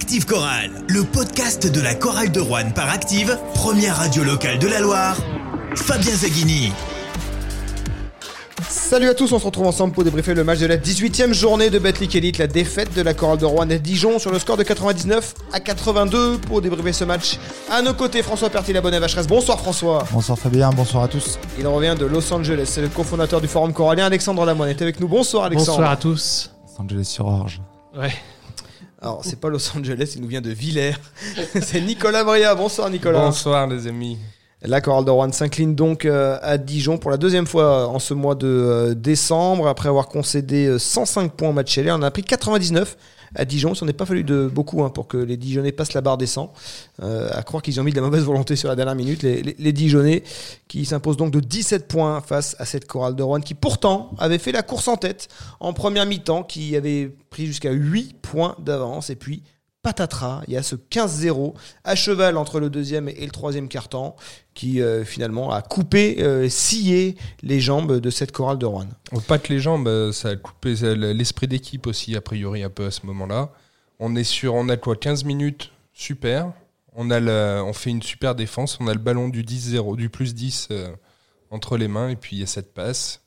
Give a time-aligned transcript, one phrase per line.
[0.00, 4.66] Active Chorale, le podcast de la chorale de Rouen par Active, première radio locale de
[4.66, 5.18] la Loire.
[5.76, 6.72] Fabien Zaghini.
[8.66, 11.68] Salut à tous, on se retrouve ensemble pour débriefer le match de la 18e journée
[11.68, 14.56] de Betclic Elite, la défaite de la chorale de Rouen à Dijon sur le score
[14.56, 17.38] de 99 à 82 pour débriefer ce match.
[17.70, 19.26] À nos côtés, François Pertil, la bonne Vacheresse.
[19.26, 20.06] Bonsoir François.
[20.12, 21.38] Bonsoir Fabien, bonsoir à tous.
[21.58, 24.98] Il revient de Los Angeles, c'est le cofondateur du Forum Corallien, Alexandre Lamoine est avec
[24.98, 25.08] nous.
[25.08, 25.72] Bonsoir Alexandre.
[25.72, 26.52] Bonsoir à tous.
[26.66, 27.60] Los Angeles sur Orge.
[27.94, 28.14] Ouais.
[29.02, 30.94] Alors, c'est pas Los Angeles, il nous vient de Villers.
[31.62, 32.54] c'est Nicolas Bria.
[32.54, 33.20] Bonsoir Nicolas.
[33.20, 34.18] Bonsoir les amis.
[34.62, 38.12] La chorale de Rouen s'incline donc euh, à Dijon pour la deuxième fois en ce
[38.12, 39.68] mois de euh, décembre.
[39.68, 42.98] Après avoir concédé euh, 105 points au match aller, on a pris 99
[43.34, 43.74] à Dijon.
[43.74, 46.26] Ça n'est pas fallu de beaucoup hein, pour que les Dijonnais passent la barre des
[46.26, 46.52] 100.
[47.02, 49.22] Euh, à croire qu'ils ont mis de la mauvaise volonté sur la dernière minute.
[49.22, 50.22] Les, les,
[50.68, 54.38] qui s'imposent donc de 17 points face à cette chorale de Rouen qui pourtant avait
[54.38, 59.10] fait la course en tête en première mi-temps, qui avait pris jusqu'à 8 points d'avance.
[59.10, 59.42] Et puis
[59.82, 64.16] patatras, il y a ce 15-0 à cheval entre le deuxième et le troisième quart-temps
[64.54, 68.88] qui euh, finalement a coupé, euh, scié les jambes de cette chorale de Rouen.
[69.26, 72.86] Pas que les jambes, euh, ça a coupé l'esprit d'équipe aussi, a priori, un peu
[72.86, 73.50] à ce moment-là.
[73.98, 76.52] On est sur, on a quoi, 15 minutes, super.
[76.96, 80.88] On, fait une super défense, on a le ballon du 10-0, du plus 10 euh,
[81.50, 83.22] entre les mains, et puis il y a cette passe.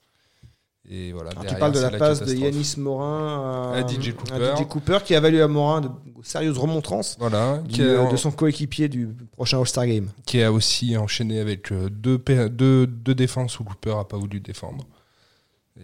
[0.90, 2.34] Et voilà, Alors, tu parles de la passe de.
[2.36, 4.34] Yanis Morin à, À DJ Cooper.
[4.34, 5.90] à DJ Cooper qui a valu à Morin de
[6.24, 10.10] sérieuses remontrances Voilà, du- qui a, de son coéquipier du prochain All-Star Game.
[10.26, 14.18] qui a aussi enchaîné avec euh, deux, pa- deux, deux défenses où Cooper n'a pas
[14.18, 14.86] voulu défendre.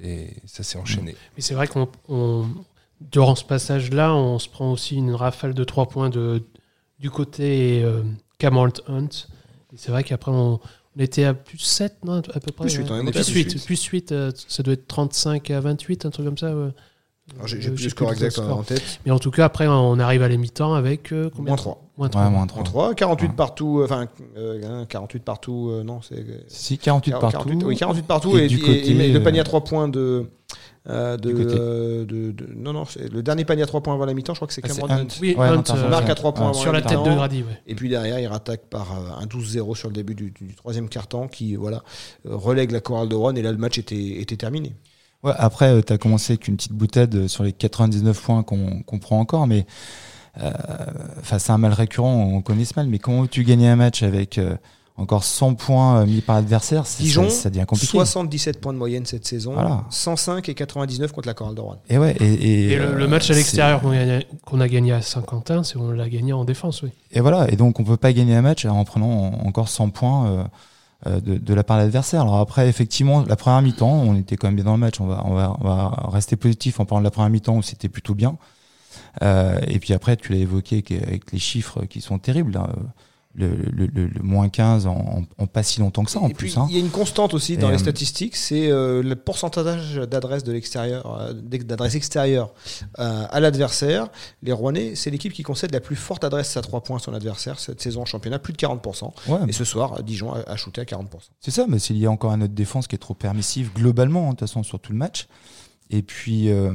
[0.03, 1.15] Et ça s'est enchaîné.
[1.35, 2.45] Mais c'est vrai qu'on, on-
[2.99, 6.43] durant ce passage-là, on se prend aussi une rafale de 3 points de,
[6.99, 8.03] du côté euh,
[8.37, 9.07] Cameron Hunt.
[9.75, 10.59] C'est vrai qu'après, on,
[10.97, 12.65] on était à plus 7, non, à peu près.
[12.65, 12.99] Plus huit, ouais.
[13.01, 13.65] on était à plus plus 8, huit.
[13.65, 16.55] plus 8, euh, ça doit être 35 à 28, un truc comme ça.
[16.55, 16.69] ouais.
[17.45, 18.57] J'ai Euh, plus le score exact score.
[18.57, 18.81] en tête.
[19.05, 21.83] Mais en tout cas, après, on arrive à la mi-temps avec euh, combien Moins 3.
[21.97, 22.23] Moins 3.
[22.23, 22.63] Ouais, moins En 3.
[22.63, 23.33] 3, 48 Ouais.
[23.35, 27.29] partout, euh, enfin euh, hein, 48 partout, euh, non, c'est Si, 48 partout.
[27.37, 29.63] 48, oui, 48 partout Et et, du et- côté, et le panier à euh, 3
[29.63, 30.25] points de.
[30.87, 34.13] Euh, de, euh, de- de- non, non, le dernier panier à 3 points avant la
[34.13, 35.07] mi-temps, je crois que c'est Ah, Cameron Hunt.
[35.21, 35.89] Oui, Ouais, Hunt, euh, raison.
[35.89, 36.49] marque à 3 points Ouais.
[36.51, 37.41] avant sur la tête de Grady.
[37.43, 37.61] Ouais.
[37.67, 40.87] Et puis derrière, il rattaque par euh, un 12-0 sur le début du, du troisième
[40.89, 41.83] quart-temps qui voilà,
[42.25, 44.73] euh, relègue la chorale de Rouen et là le match était, était terminé.
[45.21, 48.81] Ouais, après, tu as commencé avec une petite boutade euh, sur les 99 points qu'on
[48.83, 49.65] qu'on prend encore, mais
[50.41, 50.51] euh,
[51.19, 54.01] enfin, c'est un mal récurrent, on connaît ce mal, mais comment tu gagnes un match
[54.03, 54.55] avec euh,
[54.99, 57.91] encore 100 points euh, mis par l'adversaire c'est- Dijon, ça, ça devient compliqué.
[57.91, 59.85] 77 points de moyenne cette saison, Voilà.
[59.89, 61.77] 105 et 99 contre la chorale de Rouen.
[61.89, 64.59] Et ouais, et, et, Et le, le euh, match à l'extérieur qu'on a, gagné- qu'on
[64.61, 66.89] a gagné à Saint-Quentin, c'est on l'a gagné en défense, oui.
[67.11, 69.89] Et voilà, et donc on peut pas gagner un match en prenant en- encore 100
[69.89, 70.47] points
[71.07, 72.21] euh, de, de la part de l'adversaire.
[72.23, 74.99] Alors après, effectivement, la première mi-temps, on était quand même bien dans le match.
[74.99, 77.61] On va, on va, on va rester positif en parlant de la première mi-temps où
[77.61, 78.37] c'était plutôt bien.
[79.21, 82.57] Euh, et puis après, tu l'as évoqué avec les chiffres qui sont terribles.
[82.57, 82.73] euh,
[83.39, 86.57] le, le, le, le moins 15 en, pas si longtemps que ça, en plus.
[86.57, 86.67] hein.
[86.69, 89.95] il y a une constante aussi dans Et, les euh, statistiques, c'est euh, le pourcentage
[89.95, 92.53] d'adresses de l'extérieur, euh, d'adresses extérieures
[92.99, 94.09] euh, à l'adversaire.
[94.43, 97.13] Les Rouennais, c'est l'équipe qui concède la plus forte adresse à 3 points à son
[97.13, 99.11] adversaire cette saison en championnat, plus de 40%.
[99.27, 101.05] Ouais, Et ce soir, Dijon a, a shooté à 40%.
[101.39, 104.25] C'est ça, mais c'est lié encore à notre défense qui est trop permissive globalement, hein,
[104.25, 105.27] de toute façon, sur tout le match.
[105.91, 106.71] Et puis, euh,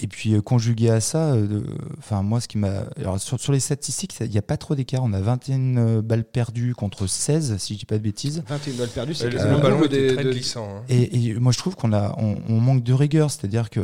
[0.00, 1.62] et puis euh, conjugué à ça, euh,
[1.98, 4.76] enfin moi, ce qui m'a, alors sur, sur les statistiques, il n'y a pas trop
[4.76, 5.02] d'écart.
[5.02, 8.44] On a 21 euh, balles perdues contre 16, si je dis pas de bêtises.
[8.46, 10.64] 21 balles perdues, c'est Euh, le ballon était des- très de- glissant.
[10.76, 10.82] hein.
[10.88, 13.80] Et, et moi, je trouve qu'on a, on, on manque de rigueur, c'est-à-dire que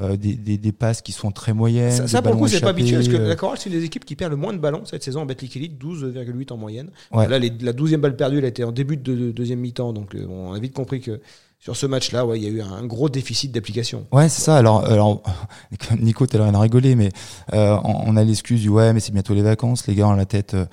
[0.00, 2.06] euh, des, des, des passes qui sont très moyennes.
[2.06, 4.04] Ça, pour le coup, c'est pas habituel parce que la Chorale, c'est une des équipes
[4.04, 6.90] qui perd le moins de ballons cette saison en Betclic Elite, 12,8 en moyenne.
[7.12, 7.26] Ouais.
[7.26, 9.92] Là, les- la 12e balle perdue, elle a été en début de, de- deuxième mi-temps,
[9.92, 11.20] donc euh, on a vite compris que
[11.62, 14.06] sur ce match-là, ouais, il y a eu un, gros déficit d'application.
[14.12, 14.56] Ouais, c'est ça.
[14.56, 15.22] Alors, alors
[16.00, 17.10] Nico, t'as l'air de rigoler, mais
[17.52, 19.86] euh, on, on a l'excuse du ouais, mais c'est bientôt les vacances.
[19.86, 20.64] Les gars ont la tête euh,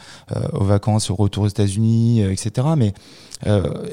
[0.53, 2.67] aux vacances, au retour aux États-Unis, euh, etc.
[2.77, 2.93] Mais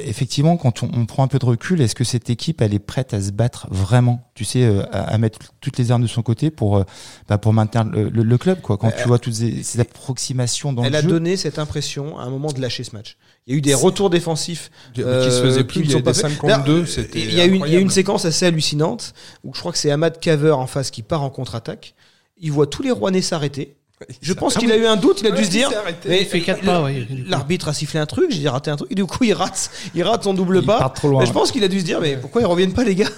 [0.05, 2.79] effectivement, quand on, on prend un peu de recul, est-ce que cette équipe, elle est
[2.79, 6.23] prête à se battre vraiment Tu sais, à, à mettre toutes les armes de son
[6.23, 6.85] côté pour
[7.29, 8.77] bah, pour maintenir le, le- le club, quoi?
[8.79, 11.09] Quand tu vois toutes ces, ces approximations dans Elle le a jeu.
[11.09, 13.17] donné cette impression à un moment de lâcher ce match.
[13.47, 15.95] Il y a eu des retours défensifs qui se euh, faisait qui plus, il y
[15.97, 16.31] a pas des faits.
[16.31, 17.91] 5 contre Là, 2, c'était Il y, a une, il y a une incroyable.
[17.91, 19.13] séquence assez hallucinante
[19.45, 21.95] où je crois que c'est Ahmad Kaver en face qui part en contre-attaque.
[22.39, 23.77] Il voit tous les Rouennais s'arrêter.
[24.21, 25.71] Je pense qu'il a eu un doute, il a dû se dire.
[26.07, 27.07] mais Il fait quatre pas, ouais.
[27.27, 30.03] L'arbitre a sifflé un truc, j'ai raté un truc, et du coup il rate, il
[30.03, 30.79] rate son double pas.
[30.79, 31.21] part trop loin.
[31.21, 33.09] Mais je pense qu'il a dû se dire, mais pourquoi ils reviennent pas les gars?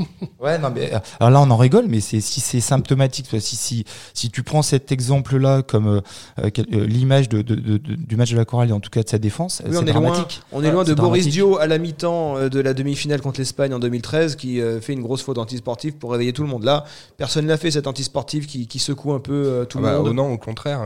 [0.40, 3.40] Ouais, non, mais euh, alors là on en rigole, mais c'est si c'est symptomatique, toi,
[3.40, 6.00] si si si tu prends cet exemple-là comme euh,
[6.38, 6.50] euh,
[6.86, 9.08] l'image de, de, de- de- du match de la chorale et en tout cas de
[9.08, 11.28] sa défense, Oui, c'est on est loin, on est loin de Boris.
[11.28, 15.02] Dio à la mi-temps de la demi-finale contre l'Espagne en 2013 qui euh, fait une
[15.02, 16.64] grosse faute antisportive pour réveiller tout le monde.
[16.64, 16.84] Là,
[17.18, 19.98] personne l'a fait, cette antisportive qui, qui secoue un peu euh, tout Ah le bah,
[19.98, 20.08] monde.
[20.08, 20.80] oh non, au contraire.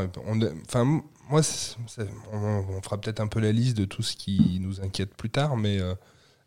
[0.66, 1.00] Enfin,
[1.30, 4.58] moi, c'est- c'est- on, on fera peut-être un peu la liste de tout ce qui
[4.60, 5.94] nous inquiète plus tard, mais euh,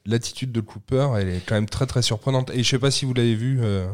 [0.08, 2.50] l'attitude de Cooper, elle est quand même très très surprenante.
[2.54, 3.88] Et je sais pas si vous l'avez vu, euh,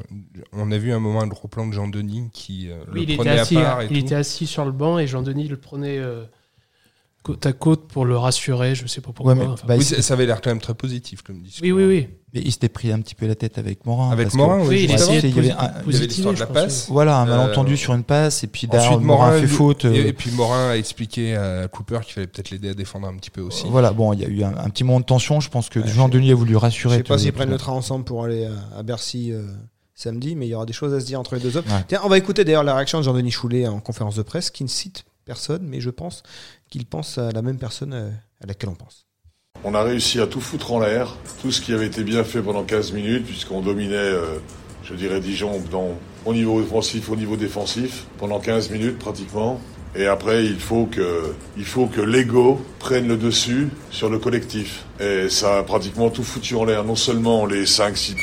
[0.53, 3.07] on a vu un moment un gros plan de Jean Denis qui euh, Oui, il,
[3.07, 4.05] le était prenait assis, à part et il tout.
[4.05, 6.23] était assis sur le banc et Jean-Denis le prenait euh,
[7.23, 9.33] côte à côte pour le rassurer, je sais pas pourquoi.
[9.33, 11.63] Ouais, mais, Enfin, bah, Oui, ça, avait l'air quand même très positif comme discours.
[11.63, 12.07] oui, oui, oui.
[12.33, 14.11] mais il s'était pris un petit peu la tête avec Morin.
[14.11, 15.83] Avec que- Morin, Oui, oui, il essayait il y avait posi- un- il y avait
[15.83, 16.87] positiver, l'histoire de la je passe.
[16.89, 19.85] Voilà, un Euh, malentendu sur une passe et puis derrière Ensuite, Morin Morin fait faute.
[19.85, 23.07] euh, Et, et puis Morin a expliqué à Cooper qu'il fallait peut-être l'aider à défendre
[23.07, 23.63] un petit peu aussi.
[23.69, 25.39] Voilà, bon, il y a eu un, un petit moment de tension.
[25.39, 26.97] Je pense que Ouais, Jean Denis a voulu Je rassurer.
[26.97, 29.43] sais pas s'ils prennent le le train ensemble pour aller à, à Bercy euh,
[29.95, 31.63] samedi, mais il y aura des choses à se dire entre les deux hommes.
[31.69, 31.85] Ouais.
[31.87, 34.63] Tiens, on va écouter d'ailleurs la réaction de Jean-Denis Choulet en conférence de presse, qui
[34.63, 36.23] ne cite personne, mais je pense
[36.73, 38.09] qu'il pense à la même personne euh,
[38.41, 39.05] à laquelle on pense.
[39.63, 42.41] On a réussi à tout foutre en l'air, tout ce qui avait été bien fait
[42.41, 44.39] pendant 15 minutes, puisqu'on dominait, euh,
[44.83, 45.61] je dirais, Dijon
[46.25, 49.61] au niveau offensif, au niveau défensif, pendant 15 minutes pratiquement.
[49.95, 54.85] Et après, il faut que, il faut que l'ego prenne le dessus sur le collectif.
[54.99, 58.15] Et ça a pratiquement tout foutu en l'air, non seulement les 5-6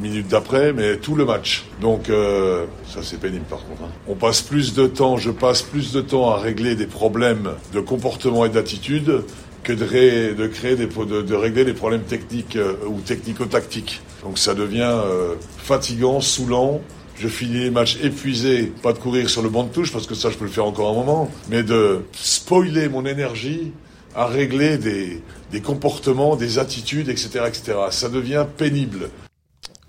[0.00, 1.66] minutes d'après, mais tout le match.
[1.80, 3.82] Donc, euh, ça c'est pénible par contre.
[3.84, 3.90] hein.
[4.08, 7.78] On passe plus de temps, je passe plus de temps à régler des problèmes de
[7.80, 9.22] comportement et d'attitude
[9.62, 14.00] que de, ré- de créer des, de régler des problèmes techniques euh, ou technico-tactiques.
[14.24, 16.80] Donc ça devient euh, fatigant, saoulant.
[17.16, 20.14] Je finis les matchs épuisé, pas de courir sur le banc de touche parce que
[20.14, 23.72] ça je peux le faire encore un moment, mais de spoiler mon énergie
[24.14, 27.74] à régler des, des comportements, des attitudes, etc., etc.
[27.90, 29.10] Ça devient pénible.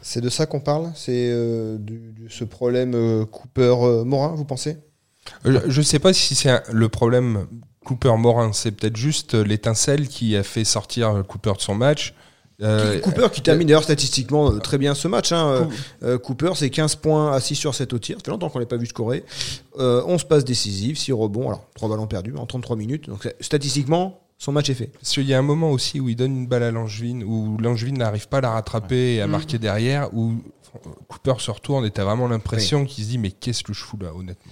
[0.02, 0.92] C'est de ça qu'on parle?
[0.96, 2.00] C'est euh, de
[2.30, 4.78] ce problème euh, Cooper-Morin, vous pensez?
[5.48, 7.48] Euh, Je sais pas si c'est le problème
[7.86, 12.14] Cooper-Morin, c'est peut-être juste l'étincelle qui a fait sortir Cooper de son match.
[12.62, 15.32] Euh, Cooper qui termine d'ailleurs statistiquement euh, très bien ce match.
[15.34, 15.46] hein.
[15.48, 15.66] Euh,
[16.04, 18.18] euh, Cooper, c'est 15 points à 6 sur 7 au tir.
[18.18, 19.24] Ça fait longtemps qu'on l'a pas vu scorer.
[19.78, 21.48] Euh, 11 passes décisives, 6 rebonds.
[21.50, 23.10] Alors, 3 ballons perdus en 33 minutes.
[23.10, 24.88] Donc, c'est- statistiquement, son match est fait.
[24.88, 27.58] Parce qu'il y a un moment aussi où il donne une balle à Langevin, où
[27.58, 29.32] Langevin n'arrive pas à la rattraper et à Mm.
[29.32, 30.36] marquer derrière, où
[31.08, 33.98] Cooper se retourne et t'as vraiment l'impression qu'il se dit mais qu'est-ce que je fous
[34.02, 34.52] là, honnêtement?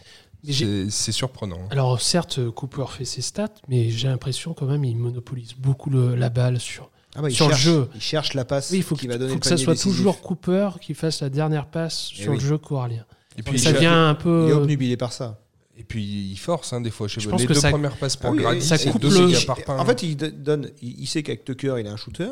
[0.49, 1.57] C'est c'est surprenant.
[1.69, 6.15] Alors certes, Cooper fait ses stats, mais j'ai l'impression quand même il monopolise beaucoup le-
[6.15, 6.89] la balle sur.
[7.15, 7.89] Ah bah, il, Sur le cherche, jeu.
[7.95, 9.97] il cherche la passe Oui, il faut, va donner faut le que ça soit décisif.
[9.97, 12.37] toujours Cooper qui fasse la dernière passe Eh sur oui.
[12.39, 13.05] le jeu corallien.
[13.37, 14.45] Et puis, ça il- devient un peu.
[14.47, 15.39] Il est obnubilé par ça.
[15.77, 17.07] et puis il force hein, des fois.
[17.07, 18.61] Je, sais Je pas, pense les que deux ça- premières passes pour Ah oui, Grady,
[18.65, 19.77] ça coupe deux le- par pain.
[19.79, 22.29] En fait, il donne, il, il sait qu'avec Tucker, il est un shooter.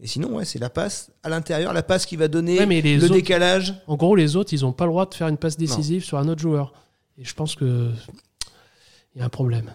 [0.00, 2.80] Et sinon, ouais, c'est la passe à l'intérieur, la passe qui va donner Ouais, mais
[2.82, 3.74] les le autres- décalage.
[3.88, 6.18] En gros, les autres, ils n'ont pas le droit de faire une passe décisive sur
[6.18, 6.72] un autre joueur.
[7.18, 7.90] Et je pense que
[9.14, 9.72] il y a un problème.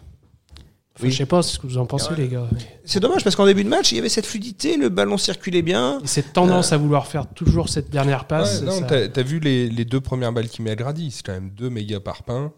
[0.96, 1.12] Enfin, Oui.
[1.12, 2.18] Je sais pas ce que vous en pensez, Ouais.
[2.18, 2.48] les gars.
[2.86, 5.64] C'est dommage parce qu'en début de match, il y avait cette fluidité, le ballon circulait
[5.64, 6.00] bien.
[6.04, 8.60] Et cette tendance à vouloir faire toujours cette dernière passe.
[8.62, 11.10] Ouais, non, ça- t'as as vu les, les deux premières balles qu'il met à Grady,
[11.10, 12.52] c'est quand même deux méga par pain.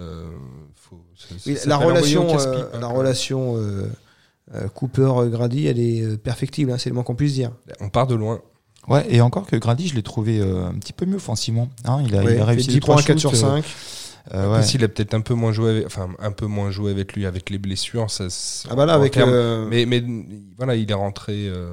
[0.00, 0.24] Euh,
[0.74, 3.86] faut- ça- Oui, ça la relation, euh, hein, la relation euh,
[4.54, 7.50] euh, Cooper-Grady, elle est euh, perfectible, hein, c'est le moins qu'on puisse dire.
[7.80, 8.40] On part de loin.
[8.88, 11.68] Ouais, et encore que Grady, je l'ai trouvé euh, un petit peu mieux offensivement.
[11.84, 13.38] Hein, il, a, Ouais, il a réussi fait 10 les trois points, 4 sur shoots,
[13.40, 13.64] 5.
[14.32, 14.62] Euh, ouais.
[14.62, 17.26] s'il a peut-être un peu moins joué avec, enfin, un peu moins joué avec lui
[17.26, 18.30] avec les blessures, ça.
[18.30, 20.02] se- Ah bah là, avec, euh, Mais, mais
[20.56, 21.48] voilà, il est rentré.
[21.48, 21.72] euh,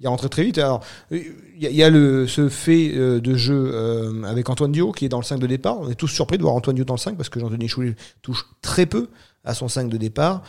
[0.00, 0.58] il est rentré très vite.
[0.58, 1.22] Alors, il
[1.58, 5.06] y a, il y a le, ce fait euh, de jeu avec Antoine Dio qui
[5.06, 5.80] est dans le 5 de départ.
[5.80, 7.94] On est tous surpris de voir Antoine Dio dans le 5 parce que Jean-Denis Choulet
[8.20, 9.08] touche très peu
[9.44, 10.42] à son 5 de départ.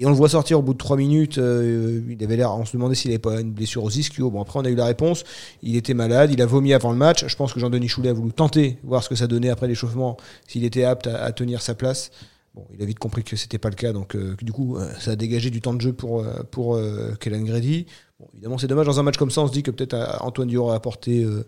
[0.00, 1.38] Et on le voit sortir au bout de 3 minutes.
[1.38, 4.30] euh, il avait l'air, on se demandait s'il n'avait pas une blessure aux ischio.
[4.30, 5.24] Bon, après, on a eu la réponse.
[5.62, 7.24] Il était malade, il a vomi avant le match.
[7.26, 10.16] Je pense que Jean-Denis Choulet a voulu tenter, voir ce que ça donnait après l'échauffement,
[10.46, 12.10] s'il était apte à, à tenir sa place.
[12.54, 14.88] Bon, il a vite compris que c'était pas le cas, donc euh, du coup, euh,
[14.98, 17.86] ça a dégagé du temps de jeu pour, pour euh, Kellen Grady.
[18.18, 18.86] Bon, évidemment, c'est dommage.
[18.86, 21.44] Dans un match comme ça, on se dit que peut-être Antoine Dior a apporté euh,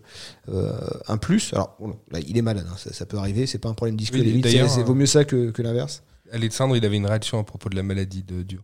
[0.49, 0.71] euh,
[1.07, 1.53] un plus.
[1.53, 3.45] Alors, bon, là, il est malade, hein, ça, ça peut arriver.
[3.45, 4.47] C'est pas un problème disque Oui, limite.
[4.47, 6.03] C'est c'est- vaut mieux ça que, que l'inverse.
[6.31, 8.61] Alexandre, il avait une réaction à propos de la maladie de Dio.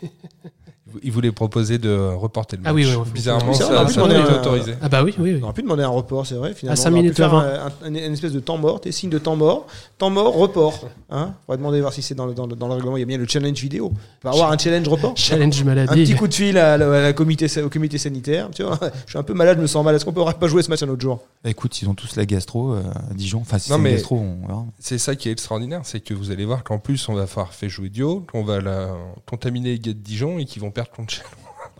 [1.02, 2.70] Il voulait proposer de reporter le match.
[2.70, 3.10] Ah oui, oui, oui.
[3.12, 4.74] Bizarrement, ça, pu ça a été un- autorisé.
[4.82, 5.38] Ah bah oui, oui, oui.
[5.40, 6.54] On aurait pu demander un report, c'est vrai.
[6.54, 8.80] Finalement, À cinq on aurait pu minutes faire un- un- une espèce de temps mort,
[8.80, 9.66] des signes de temps mort.
[9.98, 10.88] Temps mort, report.
[11.10, 12.96] Hein on va demander voir si c'est dans le, dans, le, dans le règlement.
[12.96, 13.92] Il y a bien le challenge vidéo.
[14.24, 15.12] On va avoir un challenge report.
[15.16, 16.04] Challenge Un maladie.
[16.04, 18.48] petit coup de fil à la, à la comité, au comité sanitaire.
[18.54, 19.94] Tu vois, je suis un peu malade, je me sens mal.
[19.94, 21.20] Est-ce qu'on pourrait pas jouer ce match un autre jour?
[21.44, 23.38] Bah, écoute, ils ont tous la gastro euh, à Dijon.
[23.40, 24.66] Enfin, si Non, c'est gastro, on.
[24.78, 27.48] C'est ça qui est extraordinaire, c'est que vous allez voir qu'en plus, on va faire
[27.68, 28.88] jouer Dio, qu'on va la
[29.26, 31.26] contaminer les gars de Dijon et qu'ils vont perdre contre Chelsea.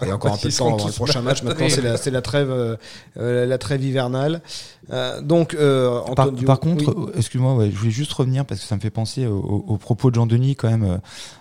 [0.00, 1.42] Il y a encore un peu de temps avant le prochain match.
[1.42, 2.76] Maintenant, c'est la, trêve, euh,
[3.18, 4.42] euh, la trêve hivernale.
[4.90, 6.00] Euh, donc, euh,
[6.46, 7.12] Par, contre, oui.
[7.16, 9.76] excuse-moi, ouais, je voulais juste revenir parce que ça me fait penser au- au- aux
[9.76, 11.00] propos de Jean-Denis quand même.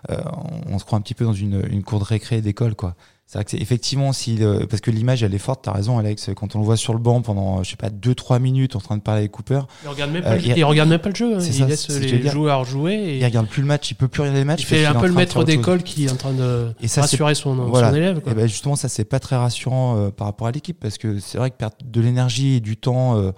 [0.09, 2.95] on, on se croit un petit peu dans une, une cour de récré d'école, quoi.
[3.31, 5.61] C'est vrai que c'est effectivement si le- parce que l'image elle est forte.
[5.63, 6.31] T'as raison, Alex.
[6.35, 8.81] Quand on le voit sur le banc pendant je sais pas deux trois minutes en
[8.81, 11.07] train de parler avec Cooper, Il regarde même pas, Euh, le- il regarde même pas
[11.07, 11.37] le jeu.
[11.37, 11.39] hein.
[11.39, 12.29] Il ça, laisse les dire.
[12.29, 12.93] joueurs jouer.
[12.95, 14.59] Et il regarde plus le match, il peut plus regarder le match.
[14.63, 17.33] il fait un peu le maître d'école qui est en train de Et ça, rassurer
[17.33, 17.91] son, Voilà.
[17.91, 18.19] son élève.
[18.19, 18.33] quoi.
[18.33, 21.19] Et ben justement, ça c'est pas très rassurant euh, par rapport à l'équipe parce que
[21.21, 23.31] c'est vrai que perdre de l'énergie et du temps euh,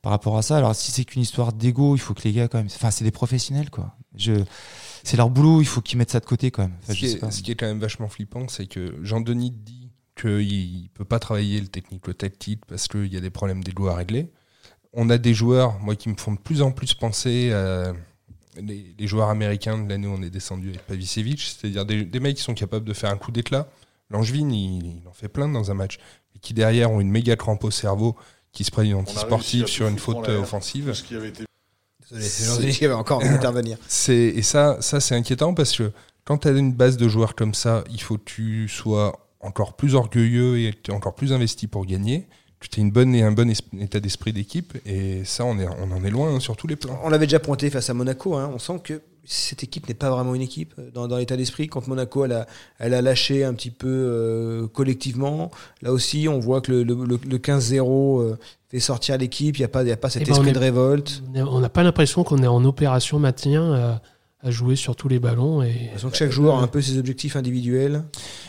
[0.00, 0.58] par rapport à ça.
[0.58, 2.68] Alors si c'est qu'une histoire d'ego, il faut que les gars quand même.
[2.72, 3.96] Enfin, c'est des professionnels quoi.
[4.16, 4.32] Je,
[5.04, 6.76] c'est leur boulot, il faut qu'ils mettent ça de côté quand même.
[6.82, 9.90] Enfin, Ce qui, est, ce qui est quand même vachement flippant, c'est que Jean-Denis dit
[10.16, 13.64] qu'il ne peut pas travailler le technique, le tactique, parce qu'il y a des problèmes
[13.64, 14.30] d'ego à régler.
[14.92, 17.92] On a des joueurs, moi, qui me font de plus en plus penser à
[18.56, 22.20] les, les joueurs américains de l'année où on est descendu avec Pavicevic, c'est-à-dire des, des
[22.20, 23.68] mecs qui sont capables de faire un coup d'éclat.
[24.10, 25.98] Langevin, il, il en fait plein dans un match,
[26.34, 28.16] et qui derrière ont une méga crampe au cerveau,
[28.52, 30.92] qui se prennent une antisportive à sur une faute offensive.
[30.92, 31.44] ce qui avait été
[32.12, 33.22] Désolé, encore
[34.36, 35.92] et ça, ça c'est inquiétant parce que
[36.24, 39.74] quand tu as une base de joueurs comme ça, il faut que tu sois encore
[39.74, 42.26] plus orgueilleux et encore plus investi pour gagner.
[42.60, 43.50] Que tu une bonne et un bon
[43.80, 46.76] état d'esprit d'équipe et ça on est on en est loin hein, sur tous les
[46.76, 47.00] plans.
[47.02, 48.34] On l'avait déjà pointé face à Monaco.
[48.36, 48.50] hein.
[48.54, 49.00] On sent que
[49.32, 51.68] cette équipe n'est pas vraiment une équipe euh, dans, dans l'état d'esprit.
[51.68, 52.46] Quand Monaco, elle a,
[52.78, 55.50] elle a lâché un petit peu euh, collectivement.
[55.82, 58.36] Là aussi, on voit que le, le- le- le 15-0 euh,
[58.68, 59.56] fait sortir l'équipe.
[59.56, 61.22] Il n'y a, pas- y a pas cet Eh ben, esprit est- de révolte.
[61.34, 64.00] On n'a pas l'impression qu'on est en opération maintien
[64.42, 65.62] à, jouer sur tous les ballons.
[65.62, 65.90] Et...
[66.00, 68.02] Que chaque joueur a un peu ses objectifs individuels.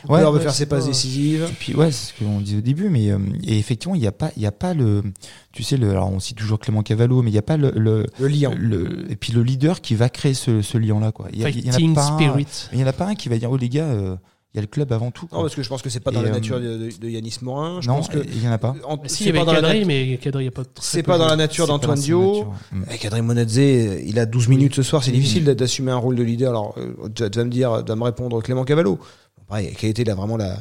[0.07, 1.47] Ouais, Cooper veut faire ses passes pas- décisives.
[1.49, 4.07] Et puis ouais, c'est ce qu'on disait au début, mais euh, et effectivement, il n'y
[4.07, 5.03] a pas, il y a pas le,
[5.51, 7.71] tu sais, le, alors on cite toujours Clément Cavallo, mais il n'y a pas le,
[7.75, 8.51] le, Le lien.
[8.57, 11.27] le- et puis le leader qui va créer ce, ce lien-là, quoi.
[11.33, 12.17] Il y, en a Fighting pas
[12.73, 14.15] il y en a pas un qui va dire, oh les gars, euh,
[14.53, 15.27] il y a le club avant tout.
[15.27, 15.37] quoi.
[15.37, 16.97] Non, parce que je pense que c'est pas dans Et, la euh, nature de, de-
[16.99, 17.79] de Yanis Morin.
[17.81, 18.75] Je non, pense que il y en a pas.
[18.85, 20.85] en- si, c'est il y avait pas Kadri, mais Kadri, il y a pas très
[20.85, 22.43] c'est pas dans la nature d'Antoine Dio.
[22.43, 22.45] ouais.
[22.87, 26.15] Avec Kadri Monadze, il a 12 minutes ce soir, c'est difficile d'a- d'assumer un rôle
[26.15, 26.49] de leader.
[26.49, 28.97] Alors, euh, tu vas tu vas me dire, tu vas me répondre Clément Cavallo.
[29.37, 30.57] Bon, Pareil, quelle était là, vraiment la,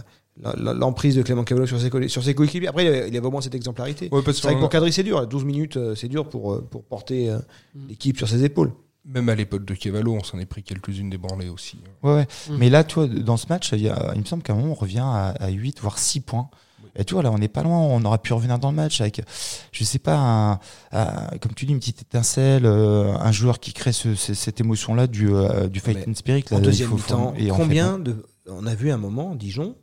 [0.57, 3.31] l'emprise de Clément Cavallo sur ses, coll- sur ses coéquipiers Après, il il avait au
[3.31, 4.09] moins cette exemplarité.
[4.13, 5.27] Ouais, C'est vrai que pour Kadri, c'est dur.
[5.27, 7.39] 12 minutes, euh, c'est dur pour, euh, pour porter euh,
[7.75, 7.89] Mm.
[7.89, 8.73] l'équipe sur ses épaules.
[9.05, 11.79] Même à l'époque de Cavallo, on s'en est pris quelques-unes des branlées aussi.
[12.03, 12.29] Ouais, ouais.
[12.49, 12.57] Mm.
[12.59, 14.73] Mais là, toi, dans ce match, il, y a, il me semble qu'à un moment,
[14.73, 16.49] on revient à, à 8, voire 6 points.
[16.97, 19.01] Et tu vois, là, on n'est pas loin, on aurait pu revenir dans le match
[19.01, 19.23] avec,
[19.71, 20.53] je sais pas, un,
[20.91, 24.61] un- comme tu dis, une petite étincelle, euh, un joueur qui crée ce- ce- cette
[24.61, 26.45] émotion-là du, euh, du fighting spirit.
[26.51, 28.27] Là, En il deuxième faut- mi-temps, et en fait, combien de.
[28.49, 29.77] On a vu un moment, Dijon,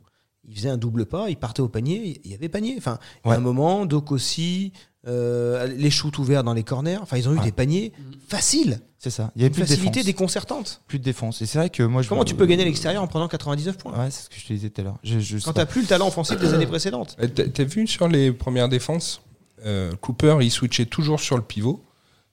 [0.46, 2.74] il faisait un double pas, il partait au panier, il y avait panier.
[2.76, 4.72] Enfin, un moment, Dokossi,
[5.08, 6.98] euh, les shoots ouverts dans les corners.
[7.02, 7.44] Enfin, ils ont eu Ouais.
[7.44, 7.92] des paniers
[8.28, 8.80] faciles.
[8.98, 9.30] C'est ça.
[9.36, 10.82] Il y avait Une plus de facilité déconcertante.
[10.88, 11.40] Plus de défense.
[11.40, 13.78] Et c'est vrai que moi, je Comment tu peux gagner à l'extérieur en prenant 99
[13.78, 13.92] points?
[13.96, 14.98] Ouais, c'est ce que je te disais tout à l'heure.
[15.04, 17.64] Je, je sais Quand t'as plus le talent offensif des années précédentes Euh, T'as t'as
[17.64, 19.22] vu sur les premières défenses,
[19.64, 21.80] euh, Cooper il switchait toujours sur le pivot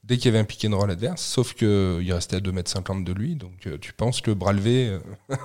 [0.07, 3.11] dès qu'il y avait un pick and roll adverse, sauf qu'il restait à 2m50 de
[3.13, 4.99] lui, donc euh, tu penses que bras levé, euh,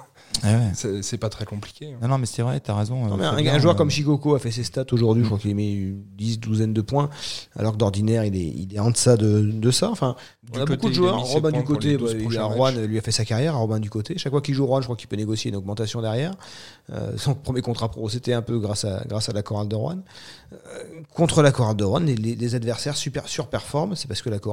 [0.44, 1.00] Ouais, ouais.
[1.02, 1.92] c'est pas très compliqué.
[1.92, 1.98] hein.
[2.02, 3.04] Non, non, mais c'est vrai, t'as raison.
[3.06, 5.40] Non, euh, mais un, joueur euh, comme Shigoko a fait ses stats aujourd'hui, je crois
[5.40, 7.10] qu'il a mis une 10, douzaine de points,
[7.56, 9.90] alors que d'ordinaire, il est, il est en deçà de, de ça.
[9.90, 10.14] Enfin,
[10.44, 11.20] Du on a côté, beaucoup de joueurs.
[11.20, 12.44] Robin du côté, les 12 bah, il a.
[12.44, 13.56] Rouen lui a fait sa carrière.
[13.58, 16.00] Robin du côté, chaque fois qu'il joue Rouen, je crois qu'il peut négocier une augmentation
[16.00, 16.32] derrière.
[16.92, 19.74] Euh, son premier contrat pro, c'était un peu grâce à, grâce à la chorale de
[19.76, 19.98] Rouen.
[20.52, 20.56] Euh,
[21.12, 24.38] contre la chorale de Rouen, les, les- les adversaires super surperforment, c'est parce que la
[24.38, 24.49] chorale,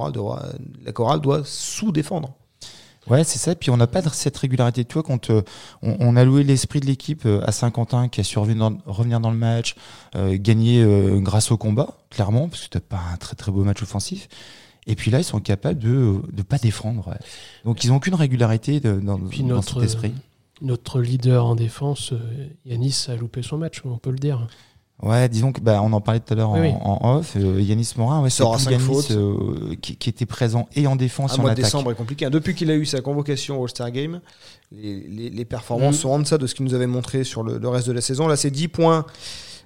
[0.85, 2.33] la chorale doit sous-défendre.
[3.09, 3.55] Ouais, c'est ça.
[3.55, 4.83] Puis on n'a pas de- cette régularité.
[4.83, 5.41] Tu vois, quand euh,
[5.81, 8.77] on, on a loué l'esprit de l'équipe euh, à Saint-Quentin, qui a su revenir dans,
[8.85, 9.75] revenir dans le match,
[10.15, 13.63] euh, gagner euh, grâce au combat, clairement, parce que t'as pas un très très beau
[13.63, 14.27] match offensif.
[14.87, 17.07] Et puis là, ils sont capables de ne pas défendre.
[17.07, 17.17] ouais.
[17.63, 20.13] Donc ils n'ont aucune régularité de- dans, Puis dans notre, cet esprit.
[20.61, 24.47] notre leader en défense, euh, Yanis, a loupé son match, on peut le dire.
[25.03, 26.71] Ouais, disons que bah, on en parlait tout à l'heure Oui, en, oui.
[26.81, 27.35] en off.
[27.37, 31.35] euh, Yanis Morin, ouais, c'est Yanis euh, qui, qui était présent et en défense Un
[31.35, 31.65] et en mois de attaque.
[31.65, 32.25] décembre est compliqué.
[32.25, 32.29] hein.
[32.31, 34.21] Depuis qu'il a eu sa convocation au All-Star Game,
[34.71, 35.99] les, les- les performances Mm.
[35.99, 38.01] sont en deçà de ce qu'il nous avait montré sur le, le reste de la
[38.01, 38.27] saison.
[38.27, 39.05] Là, c'est 10 points,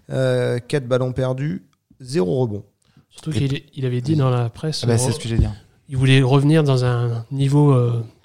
[0.09, 1.63] euh, 4 ballons perdus,
[2.01, 2.63] 0 rebond.
[3.09, 5.37] Surtout qu'il il avait dit dans la presse, Ah bah, euh, c'est ce que j'ai
[5.37, 5.53] dire.
[5.87, 7.71] il voulait revenir dans un niveau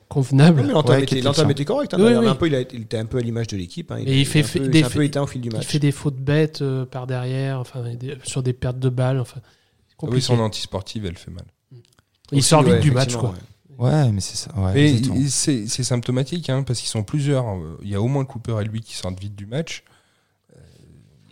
[0.06, 0.62] euh, convenable.
[0.62, 1.94] mais l'entame Ouais, était, était l'entame le était correcte.
[1.94, 1.98] hein.
[1.98, 2.28] Oui, D'ailleurs, oui.
[2.28, 3.90] Un peu, il, a, il était un peu à l'image de l'équipe.
[3.92, 3.98] hein.
[3.98, 5.52] Et il est fait- peu, des- il s'est un peu éteint au fil du Il
[5.54, 5.66] match.
[5.66, 9.18] fait des fautes bêtes euh, par derrière, enfin, des- sur des pertes de balles.
[9.20, 9.40] Enfin,
[10.02, 11.44] Ah oui, son antisportive, elle fait mal.
[12.32, 13.30] il Aussi, sort vite ouais, du match, quoi.
[13.30, 13.36] ouais.
[13.78, 14.50] Ouais, mais c'est ça.
[14.74, 17.46] Il- c'est symptomatique, hein, parce qu'ils sont plusieurs.
[17.48, 19.84] Euh, Il y a au moins Cooper et lui qui sortent vite du match.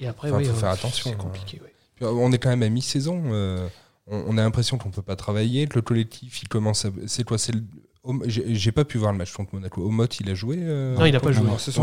[0.01, 1.19] Et après, Enfin, oui, faut euh, faire attention, C'est hein.
[1.19, 1.61] compliqué,
[2.03, 3.23] euh, On est quand même à mi-saison.
[3.27, 3.67] euh,
[4.07, 6.91] on, on a l'impression qu'on peut pas travailler, que le collectif, il commence à.
[7.07, 7.63] C'est quoi C'est le-
[8.27, 9.81] J'ai j'ai pas pu voir le match contre Monaco.
[9.83, 11.47] Omot, il a joué euh, Non, il a pas joué.
[11.59, 11.75] C'est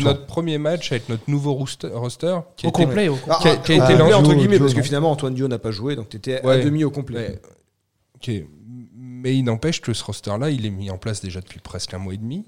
[0.00, 3.38] notre premier match avec notre nouveau roster, roster qui a Au été- complet, au Ah,
[3.42, 4.14] Qui a- ah, qui a été complet, lancé.
[4.14, 6.82] entre guillemets, parce que finalement Antoine Dio n'a pas joué, donc tu étais à demi
[6.84, 7.18] au complet.
[7.18, 7.40] Ouais.
[8.16, 8.30] Ok.
[8.96, 11.98] Mais il n'empêche que ce roster-là, il est mis en place déjà depuis presque un
[11.98, 12.44] mois et demi.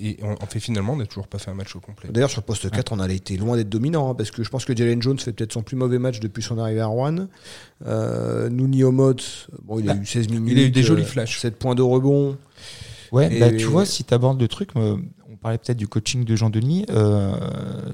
[0.00, 2.08] Et, on, en fait, finalement, on n'a toujours pas fait un match au complet.
[2.12, 4.48] D'ailleurs, sur le poste 4, on a été loin d'être dominant, hein, parce que je
[4.48, 7.26] pense que Jalen Jones fait peut-être son plus mauvais match depuis son arrivée à Rouen.
[7.84, 9.14] Euh, Nouni Omot,
[9.64, 10.52] bon, il a Ah, eu 16 minutes.
[10.52, 11.40] il a eu des jolis euh, flashs.
[11.40, 12.36] 7 points de rebond.
[13.10, 14.70] Ouais, Et- bah, tu vois, si tu abordes le truc,
[15.44, 16.86] parlait peut-être du coaching de Jean-Denis.
[16.90, 17.32] Euh,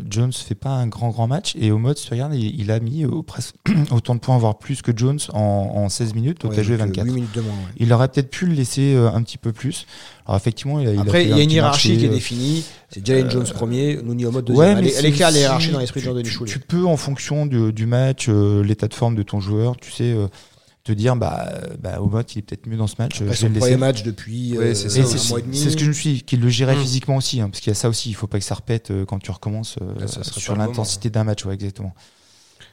[0.08, 1.54] Jones fait pas un grand, grand match.
[1.60, 3.56] Et au mode, si tu regardes, il, il a mis euh, presque
[3.90, 5.38] autant de points, voire plus que Jones en,
[5.74, 6.40] en 16 minutes.
[6.42, 7.06] Donc, Ouais, il a joué donc, euh, 24.
[7.06, 7.50] 8 minutes de moins.
[7.52, 7.72] ouais.
[7.76, 9.86] Il aurait peut-être pu le laisser euh, un petit peu plus.
[10.26, 12.06] Alors, effectivement, il a, il a Après, il y un a une hiérarchie marché, qui
[12.06, 12.64] est euh, définie.
[12.88, 14.58] C'est Jalen euh, Jones premier, Nouni Omot deuxième.
[14.64, 16.50] Ouais, elle, est, elle est c'est claire, aussi- l'hiérarchie dans l'esprit de Jean-Denis tu, Choulet.
[16.52, 19.90] tu peux, en fonction du, du match, euh, l'état de forme de ton joueur, tu
[19.90, 20.28] sais, euh,
[20.82, 23.16] te dire, bah, bah, au mode, il est peut-être mieux dans ce match.
[23.20, 25.28] Après je vais son le premier match depuis Ouais, euh, c'est Et ça, un c'est
[25.28, 25.56] mois et demi.
[25.58, 26.80] c'est ce que je me suis dit, qu'il le gérait Mm.
[26.80, 28.90] physiquement aussi, hein, parce qu'il y a ça aussi, il faut pas que ça repète
[28.90, 31.94] euh, quand tu recommences euh, Là, ça serait sur l'intensité d'un match, ouais, exactement.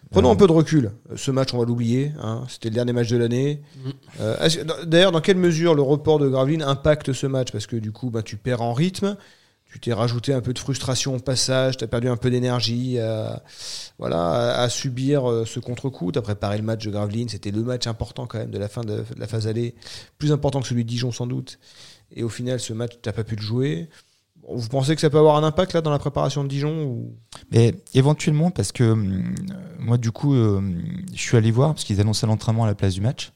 [0.09, 0.91] Prenons un peu de recul.
[1.17, 2.13] Ce match, on va l'oublier.
[2.21, 2.43] hein.
[2.47, 3.61] C'était le dernier match de l'année.
[3.83, 3.89] Mm.
[4.21, 4.49] Euh,
[4.85, 7.51] D'ailleurs, dans quelle mesure le report de Graveline impacte ce match?
[7.51, 9.17] Parce que du coup, bah, tu perds en rythme.
[9.71, 11.77] Tu t'es rajouté un peu de frustration au passage.
[11.77, 13.43] Tu as perdu un peu d'énergie à,
[14.00, 16.12] voilà, à, subir euh, ce contre-coup.
[16.12, 17.29] Tu as préparé le match de Graveline.
[17.29, 19.75] C'était le match important quand même de la fin de, la phase allée.
[20.17, 21.59] Plus important que celui de Dijon sans doute.
[22.15, 23.89] Et au final, ce match, tu pas pu le jouer.
[24.50, 27.17] Vous pensez que ça peut avoir un impact là dans la préparation de Dijon ou...
[27.51, 29.36] Mais éventuellement, parce que hum,
[29.79, 30.62] moi, du coup, euh,
[31.13, 33.33] je suis allé voir, parce qu'ils annonçaient l'entraînement à la place du match.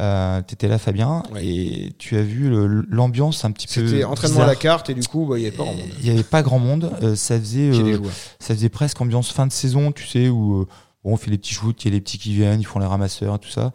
[0.00, 1.46] Euh, T'étais là, Fabien, Ouais.
[1.46, 2.50] et tu as vu
[2.88, 3.86] l'ambiance un petit peu.
[3.86, 5.88] C'était entraînement à la carte et du coup, bah, il n'y avait pas grand monde.
[6.00, 6.92] Il n'y avait pas grand monde.
[7.02, 7.98] Euh, ça faisait, euh,
[8.40, 10.68] ça faisait presque ambiance fin de saison, tu sais, où euh,
[11.04, 12.80] bon, on fait les petits shoots, il y a les petits qui viennent, ils font
[12.80, 13.72] les ramasseurs, tout ça.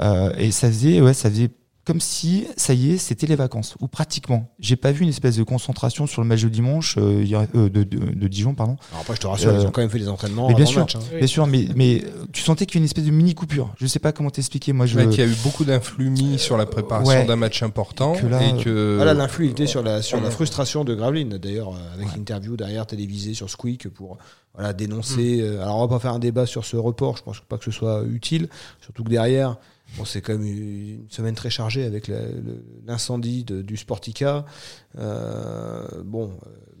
[0.00, 1.50] Euh, et ça faisait, ouais, ça faisait
[1.88, 4.50] comme si, ça y est, c'était les vacances, ou pratiquement.
[4.60, 7.24] J'ai pas vu une espèce de concentration sur le match de dimanche, euh,
[7.56, 8.76] euh, de, de, de Dijon, pardon.
[8.92, 10.64] Alors après, je te rassure, Euh, ils ont quand même fait des entraînements mais bien
[10.66, 10.78] avant sûr.
[10.80, 10.96] le match.
[10.96, 11.00] hein.
[11.12, 11.18] Oui.
[11.18, 13.72] Bien sûr, mais, mais euh, tu sentais qu'il y avait une espèce de mini coupure.
[13.80, 14.72] Je sais pas comment t'expliquer.
[14.74, 14.98] Moi, je.
[14.98, 17.24] Ouais, qu'il y a eu beaucoup d'influx mis sur la préparation ouais.
[17.24, 18.12] d'un match important.
[18.12, 18.98] Que là, et que...
[19.00, 20.30] Ah l'influx était sur la, sur la Ouais.
[20.30, 24.18] frustration de Graveline, d'ailleurs, euh, avec l'interview derrière télévisée sur Squeak pour
[24.54, 25.38] voilà, dénoncer.
[25.40, 27.64] euh, alors, on va pas faire un débat sur ce report, je pense pas que
[27.64, 28.48] ce soit utile,
[28.82, 29.56] surtout que derrière,
[29.96, 32.10] bon, c'est quand même une semaine très chargée avec
[32.86, 34.44] l'incendie du Sportica.
[34.98, 36.30] Euh, bon,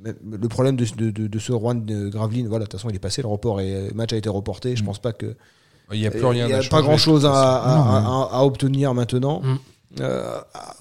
[0.06, 2.90] euh, le problème de, de, de- de ce Rouen de Graveline, voilà, de toute façon,
[2.90, 4.76] il est passé, le report et le match a été reporté.
[4.76, 4.86] Je Mm.
[4.86, 5.34] pense pas que
[5.92, 8.92] Il n'y a plus rien Il n'y à a pas grand chose de à, obtenir
[8.94, 9.40] maintenant.
[9.42, 9.56] Mm.
[10.00, 10.38] Euh,